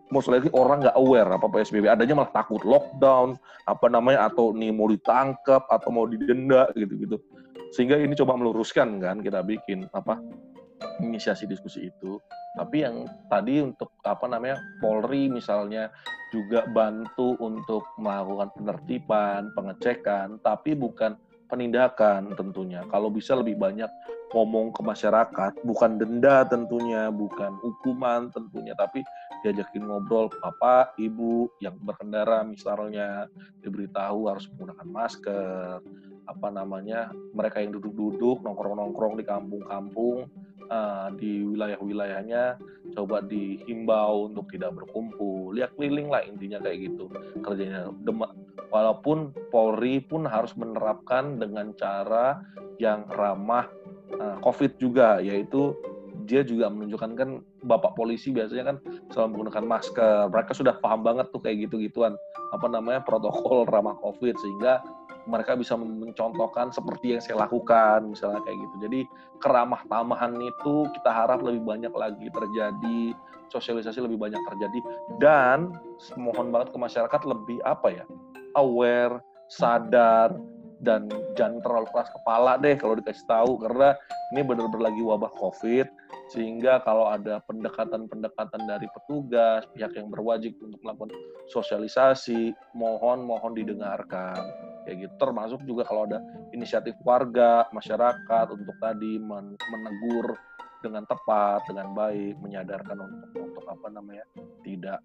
[0.08, 3.34] most lagi orang nggak aware apa PSBB adanya malah takut lockdown
[3.66, 7.18] apa namanya atau nih mau ditangkap atau mau didenda gitu-gitu.
[7.74, 10.18] Sehingga ini coba meluruskan kan kita bikin apa
[11.02, 12.20] inisiasi diskusi itu.
[12.56, 15.92] Tapi yang tadi untuk apa namanya Polri misalnya
[16.32, 21.14] juga bantu untuk melakukan penertiban pengecekan tapi bukan
[21.46, 22.82] penindakan tentunya.
[22.90, 23.88] Kalau bisa lebih banyak
[24.34, 29.06] ngomong ke masyarakat, bukan denda tentunya, bukan hukuman tentunya, tapi
[29.46, 33.30] diajakin ngobrol bapak, ibu yang berkendara misalnya
[33.62, 35.78] diberitahu harus menggunakan masker,
[36.26, 40.26] apa namanya mereka yang duduk-duduk nongkrong-nongkrong di kampung-kampung
[40.70, 42.58] uh, di wilayah-wilayahnya
[42.94, 45.54] coba dihimbau untuk tidak berkumpul.
[45.54, 47.10] Lihat keliling lah intinya kayak gitu.
[47.42, 48.22] Kerjanya Dem
[48.70, 52.42] walaupun Polri pun harus menerapkan dengan cara
[52.82, 53.70] yang ramah
[54.18, 55.72] uh, COVID juga yaitu
[56.26, 57.30] dia juga menunjukkan kan
[57.62, 58.76] bapak polisi biasanya kan
[59.14, 60.26] selalu menggunakan masker.
[60.34, 62.18] Mereka sudah paham banget tuh kayak gitu-gituan.
[62.50, 63.00] Apa namanya?
[63.06, 64.82] Protokol ramah COVID sehingga
[65.26, 68.76] mereka bisa mencontohkan seperti yang saya lakukan misalnya kayak gitu.
[68.86, 69.00] Jadi
[69.42, 73.12] keramah tamahan itu kita harap lebih banyak lagi terjadi
[73.50, 74.78] sosialisasi lebih banyak terjadi
[75.22, 75.70] dan
[76.18, 78.04] mohon banget ke masyarakat lebih apa ya
[78.58, 80.34] aware sadar
[80.84, 81.08] dan
[81.38, 83.96] jangan terlalu keras kepala deh kalau dikasih tahu karena
[84.34, 85.88] ini benar-benar lagi wabah covid
[86.28, 91.16] sehingga kalau ada pendekatan-pendekatan dari petugas pihak yang berwajib untuk melakukan
[91.48, 94.42] sosialisasi mohon mohon didengarkan
[94.86, 95.14] kayak gitu.
[95.18, 96.22] Termasuk juga kalau ada
[96.54, 100.38] inisiatif warga masyarakat untuk tadi menegur
[100.80, 104.22] dengan tepat dengan baik menyadarkan untuk untuk apa namanya
[104.62, 105.02] tidak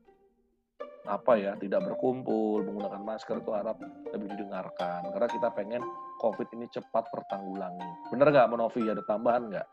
[1.09, 3.81] apa ya tidak berkumpul menggunakan masker itu harap
[4.13, 5.09] lebih didengarkan.
[5.09, 5.81] Karena kita pengen
[6.21, 8.13] covid ini cepat tertanggulangi.
[8.13, 9.67] Benar nggak Menovi ada tambahan nggak?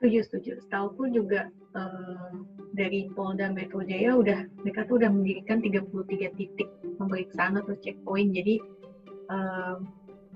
[0.00, 0.52] Setuju setuju.
[0.64, 6.68] Setahu pun juga um, dari Polda Metro Jaya udah mereka tuh udah mendirikan 33 titik
[6.96, 8.32] pemeriksaan atau checkpoint.
[8.32, 8.58] Jadi
[9.30, 9.86] um,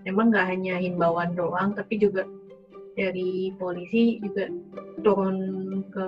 [0.07, 2.23] memang nggak hanya himbauan doang tapi juga
[2.95, 4.47] dari polisi juga
[5.03, 5.37] turun
[5.91, 6.07] ke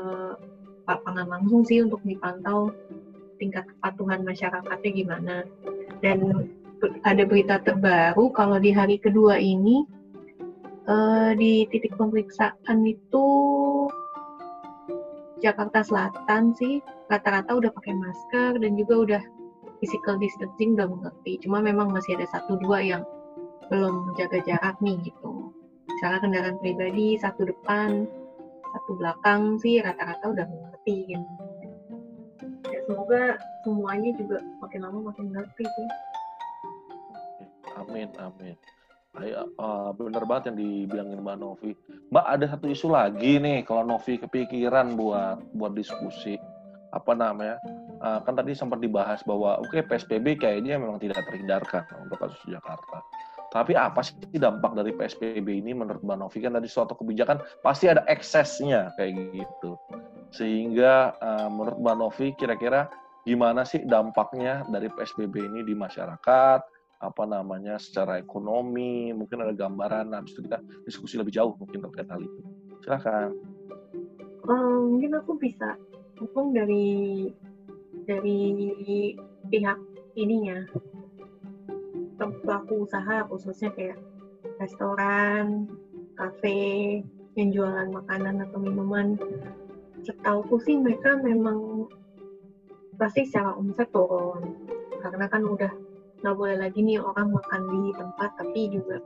[0.87, 2.71] lapangan langsung sih untuk dipantau
[3.37, 5.37] tingkat kepatuhan masyarakatnya gimana.
[6.01, 6.49] Dan
[7.03, 9.83] ada berita terbaru kalau di hari kedua ini
[10.87, 13.27] uh, di titik pemeriksaan itu
[15.43, 16.81] Jakarta Selatan sih
[17.13, 19.23] rata-rata udah pakai masker dan juga udah
[19.79, 21.41] physical distancing udah mengerti.
[21.45, 23.03] Cuma memang masih ada satu dua yang
[23.69, 25.53] belum jaga jarak nih gitu.
[25.87, 28.05] Misalnya kendaraan pribadi satu depan,
[28.77, 31.47] satu belakang sih rata-rata udah mengerti gitu
[32.87, 33.35] semoga
[33.67, 35.89] semuanya juga makin lama makin ngerti sih
[37.83, 38.57] amin amin
[39.17, 41.73] Ayo, uh, bener banget yang dibilangin Mbak Novi.
[42.13, 46.37] Mbak ada satu isu lagi nih kalau Novi kepikiran buat buat diskusi
[46.93, 47.57] apa namanya
[48.07, 52.39] uh, kan tadi sempat dibahas bahwa oke okay, PSBB kayaknya memang tidak terhindarkan untuk kasus
[52.47, 53.03] Jakarta.
[53.51, 57.89] Tapi apa sih dampak dari PSBB ini menurut Mbak Novi kan tadi suatu kebijakan pasti
[57.89, 59.79] ada eksesnya kayak gitu.
[60.35, 62.91] Sehingga uh, menurut Mbak Novi kira-kira
[63.25, 66.61] gimana sih dampaknya dari PSBB ini di masyarakat?
[66.97, 69.15] Apa namanya secara ekonomi?
[69.15, 70.13] Mungkin ada gambaran.
[70.13, 72.41] Habis itu kita diskusi lebih jauh mungkin terkait hal itu.
[72.85, 73.31] Silakan.
[74.47, 75.75] Um, mungkin aku bisa
[76.21, 76.87] ngomong dari
[78.07, 79.13] dari
[79.51, 79.79] pihak
[80.17, 80.65] ininya.
[82.17, 83.99] Pelaku usaha khususnya kayak
[84.63, 85.69] restoran,
[86.17, 87.03] kafe,
[87.37, 89.21] yang jualan makanan atau minuman.
[90.01, 91.91] Setauku sih mereka memang
[92.97, 94.57] pasti secara omset turun.
[95.03, 95.73] Karena kan udah
[96.25, 98.99] nggak boleh lagi nih orang makan di tempat tapi juga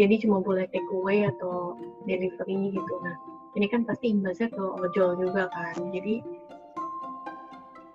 [0.00, 1.76] jadi cuma boleh take away atau
[2.08, 2.94] delivery gitu.
[3.04, 3.12] Nah
[3.52, 5.76] ini kan pasti imbasnya ke ojol juga kan.
[5.92, 6.24] Jadi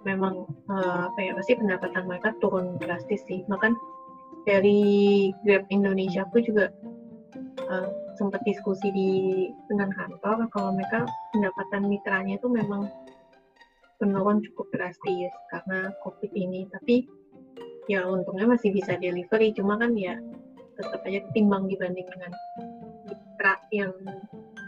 [0.05, 3.41] memang uh, apa ya pasti pendapatan mereka turun drastis sih.
[3.49, 3.73] Bahkan
[4.45, 6.69] dari Grab Indonesia pun juga
[7.67, 9.11] uh, sempat diskusi di
[9.67, 12.87] dengan kantor kalau mereka pendapatan mitranya itu memang
[13.97, 16.69] penurun cukup drastis karena covid ini.
[16.69, 17.09] Tapi
[17.89, 19.51] ya untungnya masih bisa delivery.
[19.57, 20.15] Cuma kan ya
[20.77, 22.31] tetap aja ketimbang dibanding dengan
[23.09, 23.93] mitra yang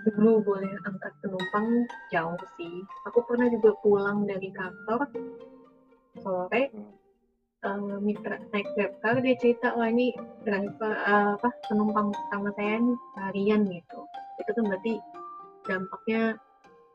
[0.07, 1.67] dulu boleh angkat penumpang
[2.07, 2.83] jauh sih.
[3.11, 5.11] Aku pernah juga pulang dari kantor
[6.23, 6.71] sore
[7.67, 10.15] uh, mitra naik grabcar dia cerita wah ini
[10.47, 13.99] driver uh, apa penumpang pertama saya nih harian gitu.
[14.39, 14.93] Itu kan berarti
[15.67, 16.21] dampaknya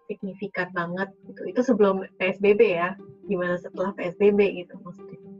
[0.08, 1.40] signifikan banget gitu.
[1.48, 2.96] Itu sebelum PSBB ya.
[3.28, 5.31] Gimana setelah PSBB gitu maksudnya.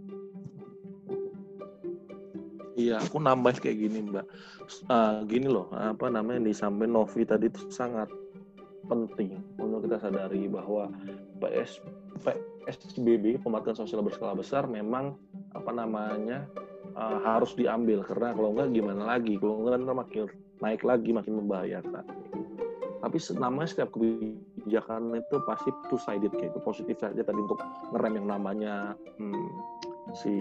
[2.82, 4.26] Iya, aku nambah kayak gini, Mbak.
[4.90, 8.10] Uh, gini loh, apa namanya disampaikan Novi tadi itu sangat
[8.90, 10.90] penting untuk kita sadari bahwa
[11.38, 11.78] PS,
[12.66, 15.14] PSBB pembatasan sosial berskala besar memang
[15.54, 16.50] apa namanya
[16.98, 18.02] uh, harus diambil.
[18.02, 19.38] Karena kalau enggak gimana lagi?
[19.38, 20.24] Kalau enggak nanti makin
[20.58, 22.04] naik lagi makin membahayakan.
[23.02, 26.58] Tapi namanya setiap kebijakan itu pasti two sided kayak itu.
[26.62, 27.58] Positif saja tadi untuk
[27.94, 29.50] ngerem yang namanya hmm,
[30.14, 30.34] si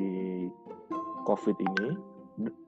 [1.26, 2.11] COVID ini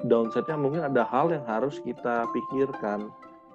[0.05, 3.09] downside-nya mungkin ada hal yang harus kita pikirkan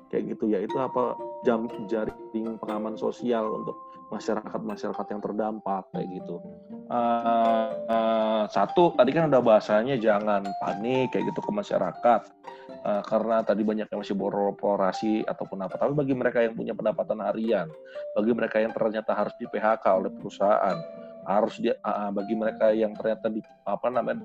[0.09, 1.15] kayak gitu yaitu apa
[1.45, 3.77] jam jaring pengaman sosial untuk
[4.09, 6.41] masyarakat-masyarakat yang terdampak kayak gitu.
[6.89, 12.21] Uh, uh, satu tadi kan ada bahasanya jangan panik kayak gitu ke masyarakat
[12.89, 15.77] uh, karena tadi banyak yang masih beroperasi ataupun apa.
[15.77, 17.69] Tapi bagi mereka yang punya pendapatan harian,
[18.17, 20.77] bagi mereka yang ternyata harus di PHK oleh perusahaan,
[21.29, 24.25] harus di, uh, bagi mereka yang ternyata di apa namanya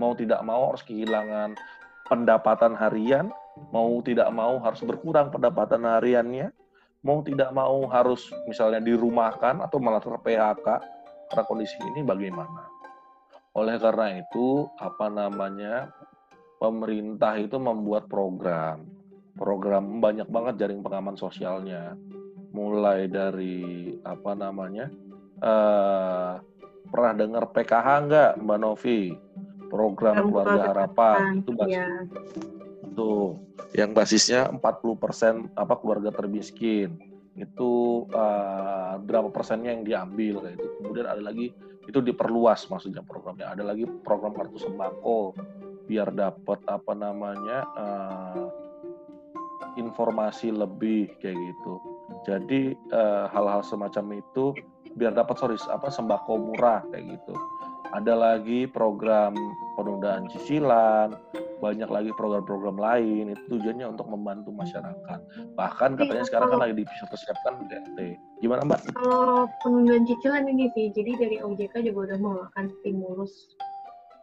[0.00, 1.52] mau tidak mau harus kehilangan
[2.08, 3.28] pendapatan harian,
[3.68, 6.48] mau tidak mau harus berkurang pendapatan hariannya,
[7.04, 10.66] mau tidak mau harus misalnya dirumahkan atau malah ter-PHK
[11.28, 12.64] karena kondisi ini bagaimana.
[13.52, 15.92] Oleh karena itu, apa namanya,
[16.56, 18.88] pemerintah itu membuat program.
[19.36, 21.94] Program banyak banget jaring pengaman sosialnya.
[22.50, 24.90] mulai dari apa namanya
[25.38, 26.42] uh,
[26.90, 29.14] pernah dengar PKH nggak Mbak Novi
[29.70, 31.86] program keluarga harapan itu basis ya.
[32.90, 33.10] itu
[33.78, 36.98] yang basisnya 40% apa keluarga termiskin.
[37.38, 41.54] Itu uh, berapa persennya yang diambil kayak itu kemudian ada lagi
[41.86, 43.46] itu diperluas maksudnya programnya.
[43.54, 45.38] Ada lagi program kartu sembako
[45.86, 48.46] biar dapat apa namanya uh,
[49.78, 51.74] informasi lebih kayak gitu.
[52.26, 54.52] Jadi uh, hal-hal semacam itu
[54.98, 57.34] biar dapat sorry apa sembako murah kayak gitu
[57.90, 59.34] ada lagi program
[59.74, 61.16] penundaan cicilan,
[61.60, 65.20] banyak lagi program-program lain itu tujuannya untuk membantu masyarakat.
[65.54, 68.16] Bahkan katanya sekarang kan lagi dipersiapkan DT.
[68.40, 68.96] Gimana Mbak?
[68.96, 73.32] Kalau penundaan cicilan ini sih, jadi dari OJK juga udah mengeluarkan stimulus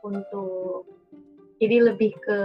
[0.01, 0.85] untuk
[1.61, 2.39] jadi lebih ke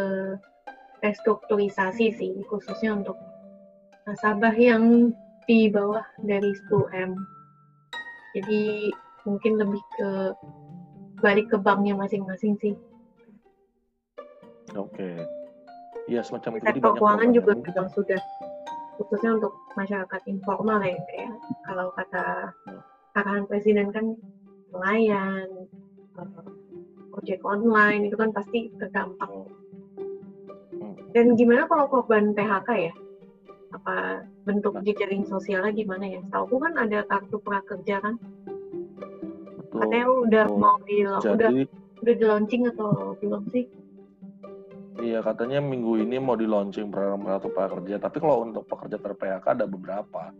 [1.02, 3.16] restrukturisasi sih, khususnya untuk
[4.08, 5.10] nasabah yang
[5.48, 7.12] di bawah dari 10M.
[8.32, 8.88] Jadi
[9.28, 10.10] mungkin lebih ke
[11.22, 12.74] balik ke banknya masing-masing sih.
[14.74, 14.98] Oke.
[14.98, 15.16] Okay.
[16.10, 16.64] Iya semacam itu.
[16.66, 18.20] Sektor keuangan juga memang sudah
[18.98, 21.32] khususnya untuk masyarakat informal ya kayak
[21.64, 22.52] kalau kata
[23.16, 24.18] arahan presiden kan
[24.72, 25.48] nelayan,
[26.16, 29.28] uh, ojek online itu kan pasti terdampak.
[29.28, 30.96] Hmm.
[31.12, 32.94] Dan gimana kalau korban PHK ya?
[33.72, 34.84] Apa bentuk nah.
[34.84, 36.20] jejaring sosialnya gimana ya?
[36.32, 38.16] Tahu kan ada kartu prakerja kan?
[39.72, 41.50] Katanya udah oh, mau di jadi, udah
[42.04, 43.64] udah di launching atau belum sih?
[45.02, 47.96] Iya katanya minggu ini mau di launching program kartu prakerja.
[47.98, 50.30] Tapi kalau untuk pekerja ter PHK ada beberapa.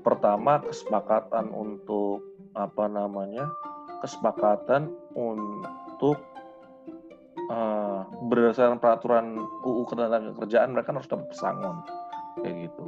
[0.00, 2.24] Pertama kesepakatan untuk
[2.56, 3.46] apa namanya
[4.00, 6.18] kesepakatan untuk
[7.52, 11.76] uh, berdasarkan peraturan UU Ketenagakerjaan mereka harus dapat pesangon
[12.40, 12.84] kayak gitu.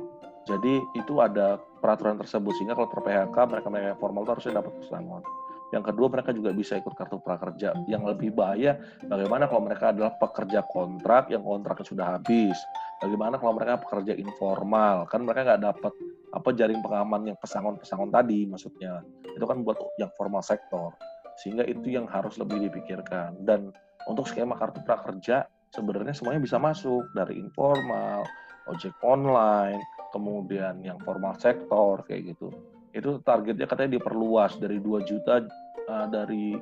[0.48, 4.72] Jadi itu ada peraturan tersebut sehingga kalau ter PHK mereka mereka formal itu harusnya dapat
[4.80, 5.22] pesangon.
[5.70, 7.74] Yang kedua mereka juga bisa ikut kartu prakerja.
[7.86, 12.58] Yang lebih bahaya bagaimana kalau mereka adalah pekerja kontrak yang kontraknya sudah habis.
[13.00, 15.06] Bagaimana kalau mereka pekerja informal?
[15.06, 15.92] Kan mereka nggak dapat
[16.30, 19.00] apa jaring pengaman yang pesangon-pesangon tadi maksudnya.
[19.38, 20.92] Itu kan buat yang formal sektor.
[21.40, 23.40] Sehingga itu yang harus lebih dipikirkan.
[23.46, 23.70] Dan
[24.10, 28.26] untuk skema kartu prakerja sebenarnya semuanya bisa masuk dari informal,
[28.68, 32.50] ojek online, kemudian yang formal sektor kayak gitu
[32.90, 35.46] itu targetnya katanya diperluas dari 2 juta
[35.86, 36.58] uh, dari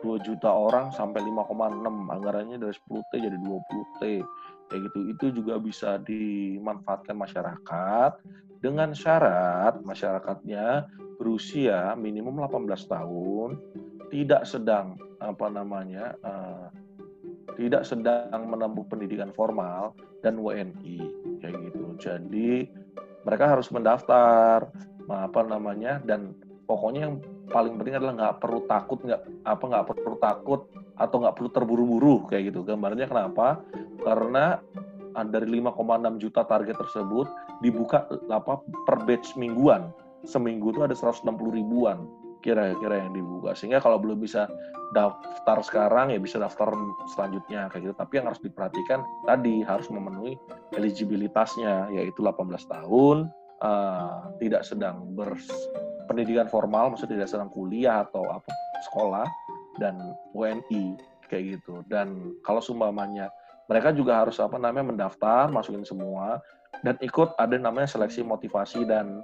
[0.00, 4.02] 2 juta orang sampai 5,6 anggarannya dari 10 T jadi 20 T.
[4.70, 4.98] Kayak gitu.
[5.12, 8.12] Itu juga bisa dimanfaatkan masyarakat
[8.60, 13.56] dengan syarat masyarakatnya berusia minimum 18 tahun
[14.12, 16.68] tidak sedang apa namanya uh,
[17.56, 19.92] tidak sedang menempuh pendidikan formal
[20.24, 20.96] dan WNI
[21.44, 21.84] kayak gitu.
[22.00, 22.68] Jadi
[23.24, 24.68] mereka harus mendaftar
[25.10, 26.34] apa namanya dan
[26.70, 27.14] pokoknya yang
[27.50, 30.60] paling penting adalah nggak perlu takut nggak apa nggak perlu takut
[31.00, 32.62] atau nggak perlu terburu-buru kayak gitu.
[32.62, 33.64] Gambarnya kenapa?
[34.04, 34.60] Karena
[35.26, 37.26] dari 5,6 juta target tersebut
[37.64, 39.90] dibuka apa per batch mingguan.
[40.28, 41.24] Seminggu itu ada 160
[41.56, 42.04] ribuan
[42.44, 43.56] kira-kira yang dibuka.
[43.56, 44.46] Sehingga kalau belum bisa
[44.92, 46.76] daftar sekarang ya bisa daftar
[47.16, 47.94] selanjutnya kayak gitu.
[47.96, 50.36] Tapi yang harus diperhatikan tadi harus memenuhi
[50.76, 58.50] eligibilitasnya yaitu 18 tahun uh, tidak sedang berpendidikan formal, maksudnya tidak sedang kuliah atau apa
[58.90, 59.26] sekolah
[59.78, 59.96] dan
[60.34, 60.98] WNI
[61.30, 61.84] kayak gitu.
[61.86, 63.30] Dan kalau sumpamanya
[63.70, 66.42] mereka juga harus apa namanya mendaftar, masukin semua
[66.82, 69.22] dan ikut ada namanya seleksi motivasi dan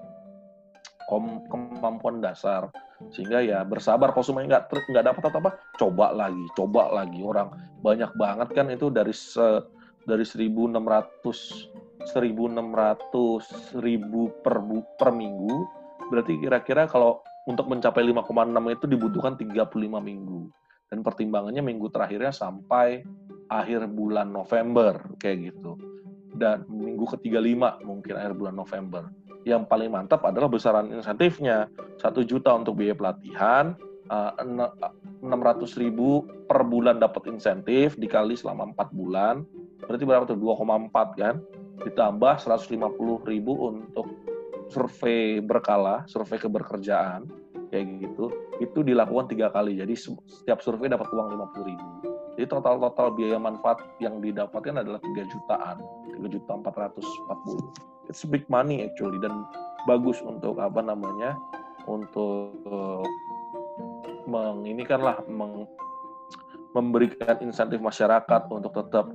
[1.10, 2.70] kom kemampuan dasar.
[3.12, 4.14] Sehingga ya bersabar.
[4.14, 7.20] Kalau semuanya nggak nggak dapat atau apa coba lagi coba lagi.
[7.20, 9.62] Orang banyak banget kan itu dari se,
[10.06, 11.75] dari 1600
[12.06, 14.62] 1.600 ribu per,
[14.96, 15.54] per minggu,
[16.08, 20.50] berarti kira-kira kalau untuk mencapai 5,6 itu dibutuhkan 35 minggu.
[20.86, 23.02] Dan pertimbangannya minggu terakhirnya sampai
[23.50, 25.74] akhir bulan November, kayak gitu.
[26.30, 29.10] Dan minggu ke-35 mungkin akhir bulan November.
[29.46, 31.66] Yang paling mantap adalah besaran insentifnya.
[31.98, 33.74] 1 juta untuk biaya pelatihan,
[34.10, 39.42] 600 eh, ribu per bulan dapat insentif dikali selama 4 bulan
[39.82, 41.34] berarti berapa tuh 2,4 kan
[41.84, 42.76] ditambah 150
[43.28, 44.06] ribu untuk
[44.70, 47.28] survei berkala, survei keberkerjaan,
[47.70, 49.78] kayak gitu, itu dilakukan tiga kali.
[49.78, 51.86] Jadi setiap survei dapat uang 50 ribu.
[52.36, 55.76] Jadi total-total biaya manfaat yang didapatkan adalah 3 jutaan,
[56.20, 58.12] 3 juta 440.
[58.12, 59.48] It's big money actually dan
[59.88, 61.34] bagus untuk apa namanya
[61.88, 62.52] untuk
[64.26, 65.64] menginikanlah meng,
[66.76, 69.08] memberikan insentif masyarakat untuk tetap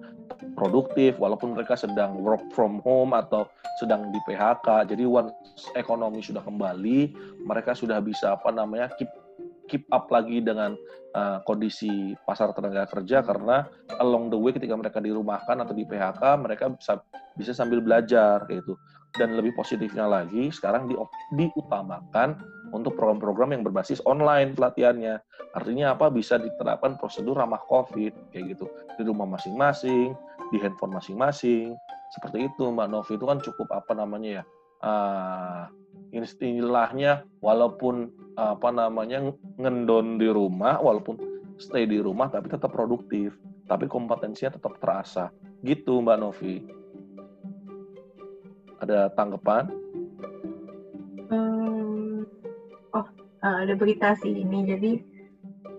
[0.58, 3.46] produktif walaupun mereka sedang work from home atau
[3.78, 4.90] sedang di PHK.
[4.90, 5.34] Jadi once
[5.78, 7.14] ekonomi sudah kembali,
[7.46, 9.10] mereka sudah bisa apa namanya keep
[9.70, 10.76] keep up lagi dengan
[11.16, 13.64] uh, kondisi pasar tenaga kerja karena
[14.04, 17.00] along the way ketika mereka dirumahkan atau di PHK mereka bisa
[17.40, 18.76] bisa sambil belajar gitu.
[19.12, 20.96] Dan lebih positifnya lagi sekarang di,
[21.36, 22.40] diutamakan
[22.72, 25.20] untuk program-program yang berbasis online pelatihannya.
[25.52, 26.08] Artinya apa?
[26.08, 30.16] Bisa diterapkan prosedur ramah COVID kayak gitu di rumah masing-masing,
[30.52, 31.76] di handphone masing-masing.
[32.16, 34.44] Seperti itu Mbak Novi itu kan cukup apa namanya ya?
[34.82, 35.64] Uh,
[36.12, 41.20] istilahnya walaupun apa namanya ngendon di rumah walaupun
[41.62, 43.38] stay di rumah tapi tetap produktif
[43.70, 45.30] tapi kompetensinya tetap terasa
[45.64, 46.81] gitu Mbak Novi
[48.82, 49.70] ada tanggapan
[53.42, 54.64] uh, ada berita sih ini.
[54.66, 54.92] Jadi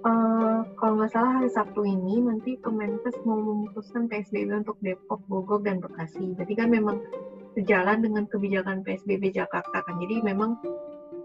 [0.04, 5.62] uh, kalau nggak salah hari Sabtu ini nanti Kemenkes mau memutuskan PSBB untuk Depok, Bogor,
[5.62, 6.34] dan Bekasi.
[6.36, 6.98] Jadi kan memang
[7.54, 9.94] sejalan dengan kebijakan PSBB Jakarta kan.
[10.02, 10.58] Jadi memang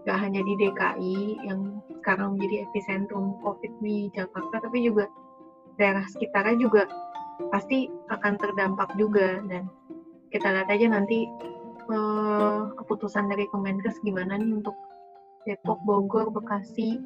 [0.06, 5.04] nggak hanya di DKI yang sekarang menjadi epicentrum COVID di Jakarta, tapi juga
[5.76, 6.82] daerah sekitarnya juga
[7.54, 9.70] pasti akan terdampak juga dan
[10.34, 11.28] kita lihat aja nanti
[11.88, 14.76] uh, keputusan dari Kemenkes gimana nih untuk
[15.48, 17.00] Depok, Bogor, Bekasi.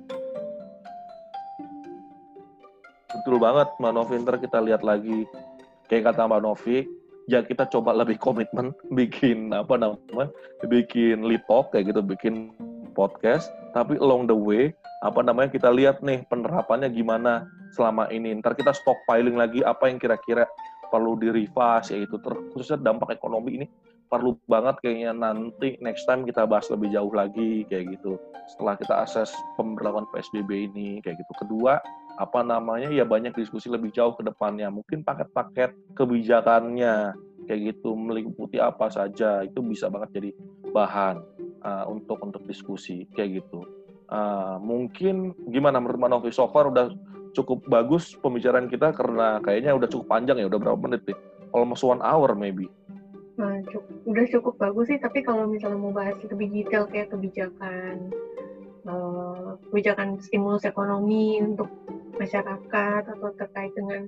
[3.13, 4.15] Betul banget, Mbak Novi.
[4.19, 5.29] Ntar kita lihat lagi.
[5.87, 6.77] Kayak kata Mbak Novi,
[7.31, 10.33] ya kita coba lebih komitmen bikin apa namanya,
[10.67, 12.51] bikin litok kayak gitu, bikin
[12.97, 13.53] podcast.
[13.77, 14.75] Tapi along the way,
[15.07, 17.47] apa namanya kita lihat nih penerapannya gimana
[17.79, 18.35] selama ini.
[18.43, 20.49] Ntar kita stockpiling lagi apa yang kira-kira
[20.93, 22.21] perlu direvise yaitu
[22.53, 23.67] khususnya dampak ekonomi ini
[24.13, 28.21] perlu banget kayaknya nanti next time kita bahas lebih jauh lagi kayak gitu.
[28.45, 31.33] Setelah kita akses pemberlakuan PSBB ini kayak gitu.
[31.41, 31.81] Kedua
[32.21, 34.69] apa namanya ya banyak diskusi lebih jauh ke depannya.
[34.69, 37.17] Mungkin paket-paket kebijakannya
[37.49, 40.31] kayak gitu meliputi apa saja itu bisa banget jadi
[40.77, 41.17] bahan
[41.65, 43.65] uh, untuk untuk diskusi kayak gitu.
[44.13, 46.93] Uh, mungkin gimana menurut Manovi so far udah
[47.33, 51.17] cukup bagus pembicaraan kita karena kayaknya udah cukup panjang ya udah berapa menit nih?
[51.57, 52.69] Almost one hour maybe
[53.33, 58.13] Nah, cukup, udah cukup bagus sih, tapi kalau misalnya mau bahas lebih detail kayak kebijakan
[58.87, 61.69] uh, kebijakan stimulus ekonomi untuk
[62.21, 64.05] masyarakat atau terkait dengan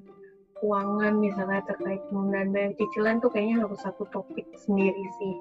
[0.61, 5.35] keuangan misalnya terkait penundaan bayar cicilan tuh kayaknya harus satu topik sendiri sih.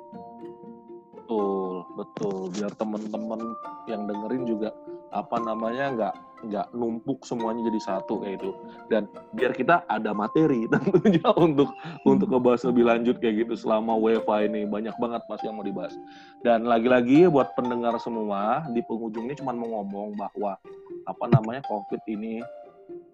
[1.14, 2.38] Betul, betul.
[2.52, 3.42] Biar teman-teman
[3.88, 4.70] yang dengerin juga
[5.14, 8.52] apa namanya nggak nggak numpuk semuanya jadi satu kayak itu
[8.92, 11.72] dan biar kita ada materi tentunya untuk
[12.04, 14.68] untuk ngebahas lebih lanjut kayak gitu selama WFA ini.
[14.68, 15.96] Banyak banget pasti yang mau dibahas.
[16.44, 20.60] Dan lagi-lagi buat pendengar semua di penghujung ini cuma mau ngomong bahwa
[21.08, 22.44] apa namanya COVID ini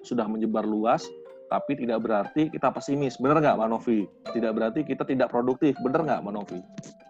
[0.01, 1.05] sudah menyebar luas
[1.49, 3.17] tapi tidak berarti kita pesimis.
[3.17, 4.05] Bener nggak Mbak Novi?
[4.29, 5.73] Tidak berarti kita tidak produktif.
[5.81, 6.59] Bener nggak Mbak Novi?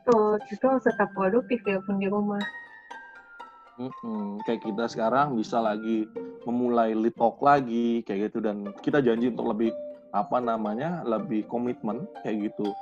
[0.07, 2.41] Tuh, kita tetap produktif ya pun di rumah
[3.79, 4.43] Mm-mm.
[4.43, 6.03] kayak kita sekarang bisa lagi
[6.43, 8.43] memulai lead talk lagi kayak gitu.
[8.43, 9.71] Dan kita janji untuk lebih
[10.11, 12.75] apa namanya lebih komitmen kayak gitu.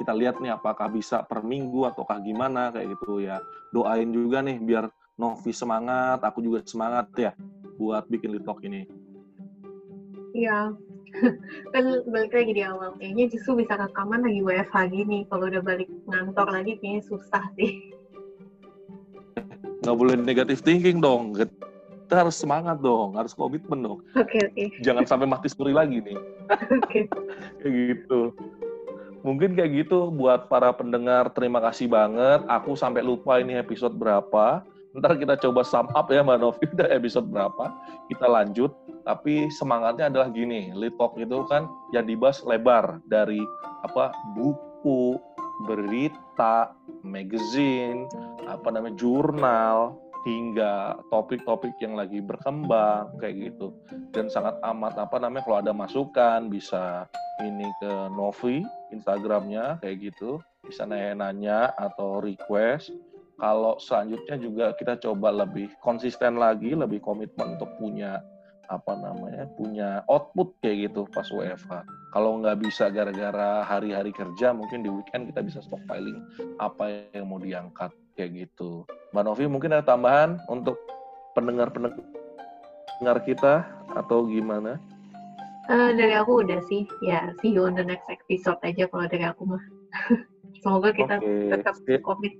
[0.00, 3.44] Kita lihat nih apakah bisa per minggu ataukah gimana kayak gitu ya.
[3.76, 4.88] Doain juga nih biar
[5.20, 7.36] Novi semangat aku juga semangat ya
[7.76, 8.88] buat bikin talk ini.
[10.32, 10.72] Iya.
[11.74, 12.96] Kan balik lagi di awal.
[12.96, 17.92] Kayaknya justru bisa rekaman lagi WFH gini kalau udah balik ngantor lagi kayaknya susah sih
[19.88, 21.32] nggak boleh negatif thinking dong.
[21.32, 23.16] Kita harus semangat dong.
[23.16, 24.04] Harus komitmen dong.
[24.12, 24.52] Oke okay, oke.
[24.52, 24.84] Okay.
[24.84, 26.20] jangan sampai mati suri lagi nih.
[26.84, 27.08] Okay.
[27.64, 28.36] kayak gitu.
[29.24, 31.32] Mungkin kayak gitu buat para pendengar.
[31.32, 32.44] Terima kasih banget.
[32.52, 34.60] Aku sampai lupa ini episode berapa.
[34.92, 36.64] Ntar kita coba sum up ya Mbak Novi.
[36.76, 37.72] Udah episode berapa?
[38.12, 38.76] Kita lanjut.
[39.08, 40.68] Tapi semangatnya adalah gini.
[41.00, 41.64] Talk itu kan
[41.96, 43.40] yang dibahas lebar dari
[43.80, 45.16] apa buku
[45.64, 46.16] berita,
[47.02, 48.06] magazine,
[48.46, 53.72] apa namanya jurnal, hingga topik-topik yang lagi berkembang kayak gitu.
[54.10, 57.06] Dan sangat amat apa namanya kalau ada masukan bisa
[57.44, 60.42] ini ke Novi Instagramnya kayak gitu.
[60.66, 62.92] Bisa nanya-nanya atau request.
[63.38, 68.18] Kalau selanjutnya juga kita coba lebih konsisten lagi lebih komitmen untuk punya
[68.68, 71.88] apa namanya punya output kayak gitu pas WFH.
[72.12, 76.20] Kalau nggak bisa gara-gara hari-hari kerja, mungkin di weekend kita bisa stockpiling
[76.60, 78.84] apa yang mau diangkat kayak gitu.
[79.16, 80.76] Mbak Novi mungkin ada tambahan untuk
[81.32, 83.64] pendengar-pendengar kita
[83.96, 84.76] atau gimana?
[85.68, 89.24] Uh, dari aku udah sih, ya see you on the next episode aja kalau dari
[89.24, 89.64] aku mah.
[90.64, 91.54] Semoga kita okay.
[91.54, 92.34] tetap komit.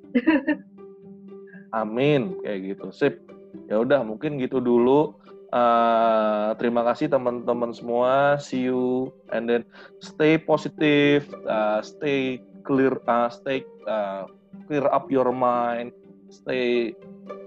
[1.76, 2.88] Amin, kayak gitu.
[2.90, 3.20] Sip.
[3.68, 5.16] Ya udah, mungkin gitu dulu
[5.48, 8.36] Uh, terima kasih teman-teman semua.
[8.36, 9.12] See you.
[9.32, 9.64] And then
[10.04, 14.28] stay positive, uh, stay clear, uh, stay uh,
[14.68, 15.96] clear up your mind,
[16.28, 16.92] stay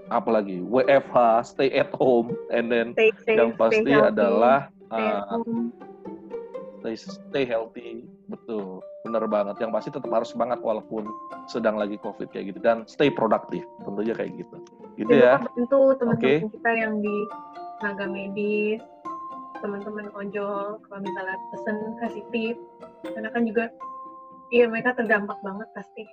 [0.09, 0.65] apa lagi?
[0.65, 5.37] WFH, stay at home, and then stay safe, yang pasti stay adalah uh,
[6.81, 9.61] stay, stay healthy, betul, benar banget.
[9.61, 11.05] Yang pasti tetap harus semangat walaupun
[11.45, 12.59] sedang lagi COVID kayak gitu.
[12.65, 14.57] Dan stay produktif, tentunya kayak gitu.
[14.97, 15.37] Gitu ya.
[15.37, 16.37] Bantu teman-teman okay.
[16.49, 17.15] kita yang di
[17.81, 18.77] tenaga medis,
[19.57, 22.57] teman-teman ojol, kalau misalnya pesen kasih tip,
[23.09, 23.73] karena kan juga
[24.53, 26.05] iya mereka terdampak banget pasti.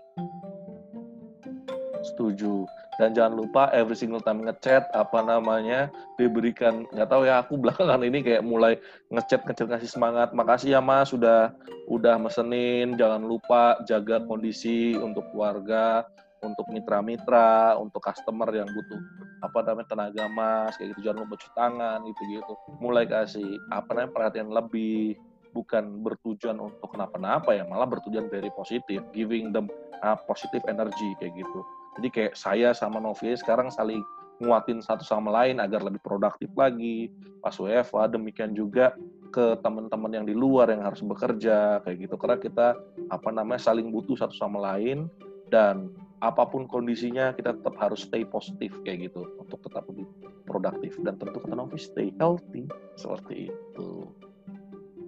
[2.08, 2.64] Setuju.
[2.98, 5.86] Dan jangan lupa every single time ngechat apa namanya
[6.18, 8.74] diberikan nggak tahu ya aku belakangan ini kayak mulai
[9.14, 10.34] ngechat ngechat ngasih semangat.
[10.34, 11.54] Makasih ya Mas sudah
[11.86, 12.98] udah mesenin.
[12.98, 16.10] Jangan lupa jaga kondisi untuk keluarga,
[16.42, 19.00] untuk mitra-mitra, untuk customer yang butuh
[19.38, 23.86] apa namanya tenaga mas kayak gitu jangan lupa cuci tangan gitu gitu mulai kasih apa
[23.94, 25.14] namanya perhatian lebih
[25.54, 29.70] bukan bertujuan untuk kenapa-napa ya malah bertujuan very positif giving them
[30.02, 31.60] uh, positive energy kayak gitu.
[31.98, 34.02] Jadi kayak saya sama Novi sekarang saling
[34.38, 37.10] nguatin satu sama lain agar lebih produktif lagi.
[37.42, 38.94] Pas WFA demikian juga
[39.34, 42.14] ke teman-teman yang di luar yang harus bekerja kayak gitu.
[42.14, 42.68] Karena kita
[43.10, 45.10] apa namanya saling butuh satu sama lain
[45.50, 50.06] dan apa pun kondisinya kita tetap harus stay positif kayak gitu untuk tetap lebih
[50.42, 52.66] produktif dan tentu kata Novi stay healthy
[52.98, 53.90] seperti itu.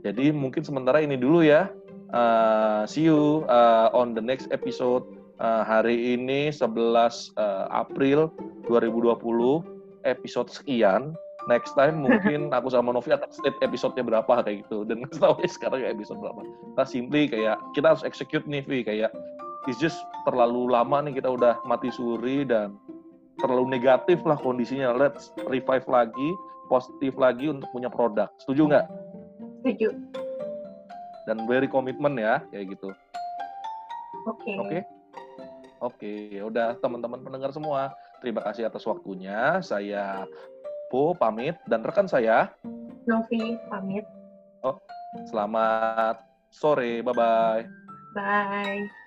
[0.06, 1.68] Jadi mungkin sementara ini dulu ya.
[2.10, 5.06] Uh, see you uh, on the next episode.
[5.40, 6.76] Uh, hari ini 11
[7.40, 8.28] uh, April
[8.68, 9.16] 2020
[10.04, 11.16] episode sekian.
[11.48, 14.84] Next time mungkin aku sama Novi akan state episode-nya berapa kayak gitu.
[14.84, 16.44] Dan nggak tahu ya sekarang ya episode berapa.
[16.44, 19.10] Kita simply kayak kita harus execute nih Vi kayak
[19.68, 19.98] it's just
[20.28, 22.76] terlalu lama nih kita udah mati suri dan
[23.40, 24.92] terlalu negatif lah kondisinya.
[24.92, 26.28] Let's revive lagi,
[26.68, 28.28] positif lagi untuk punya produk.
[28.40, 28.86] Setuju nggak?
[29.64, 29.88] Setuju.
[31.28, 32.92] Dan very komitmen ya, kayak gitu.
[34.28, 34.44] Oke.
[34.44, 34.56] Okay.
[34.56, 34.68] Oke.
[34.68, 34.82] Okay?
[35.80, 39.64] Oke, okay, udah teman-teman pendengar semua, terima kasih atas waktunya.
[39.64, 40.28] Saya
[40.90, 42.50] Po pamit dan rekan saya
[43.06, 44.04] Novi pamit.
[44.60, 44.76] Oh,
[45.30, 47.00] selamat sore.
[47.00, 47.64] Bye-bye.
[48.12, 48.99] Bye.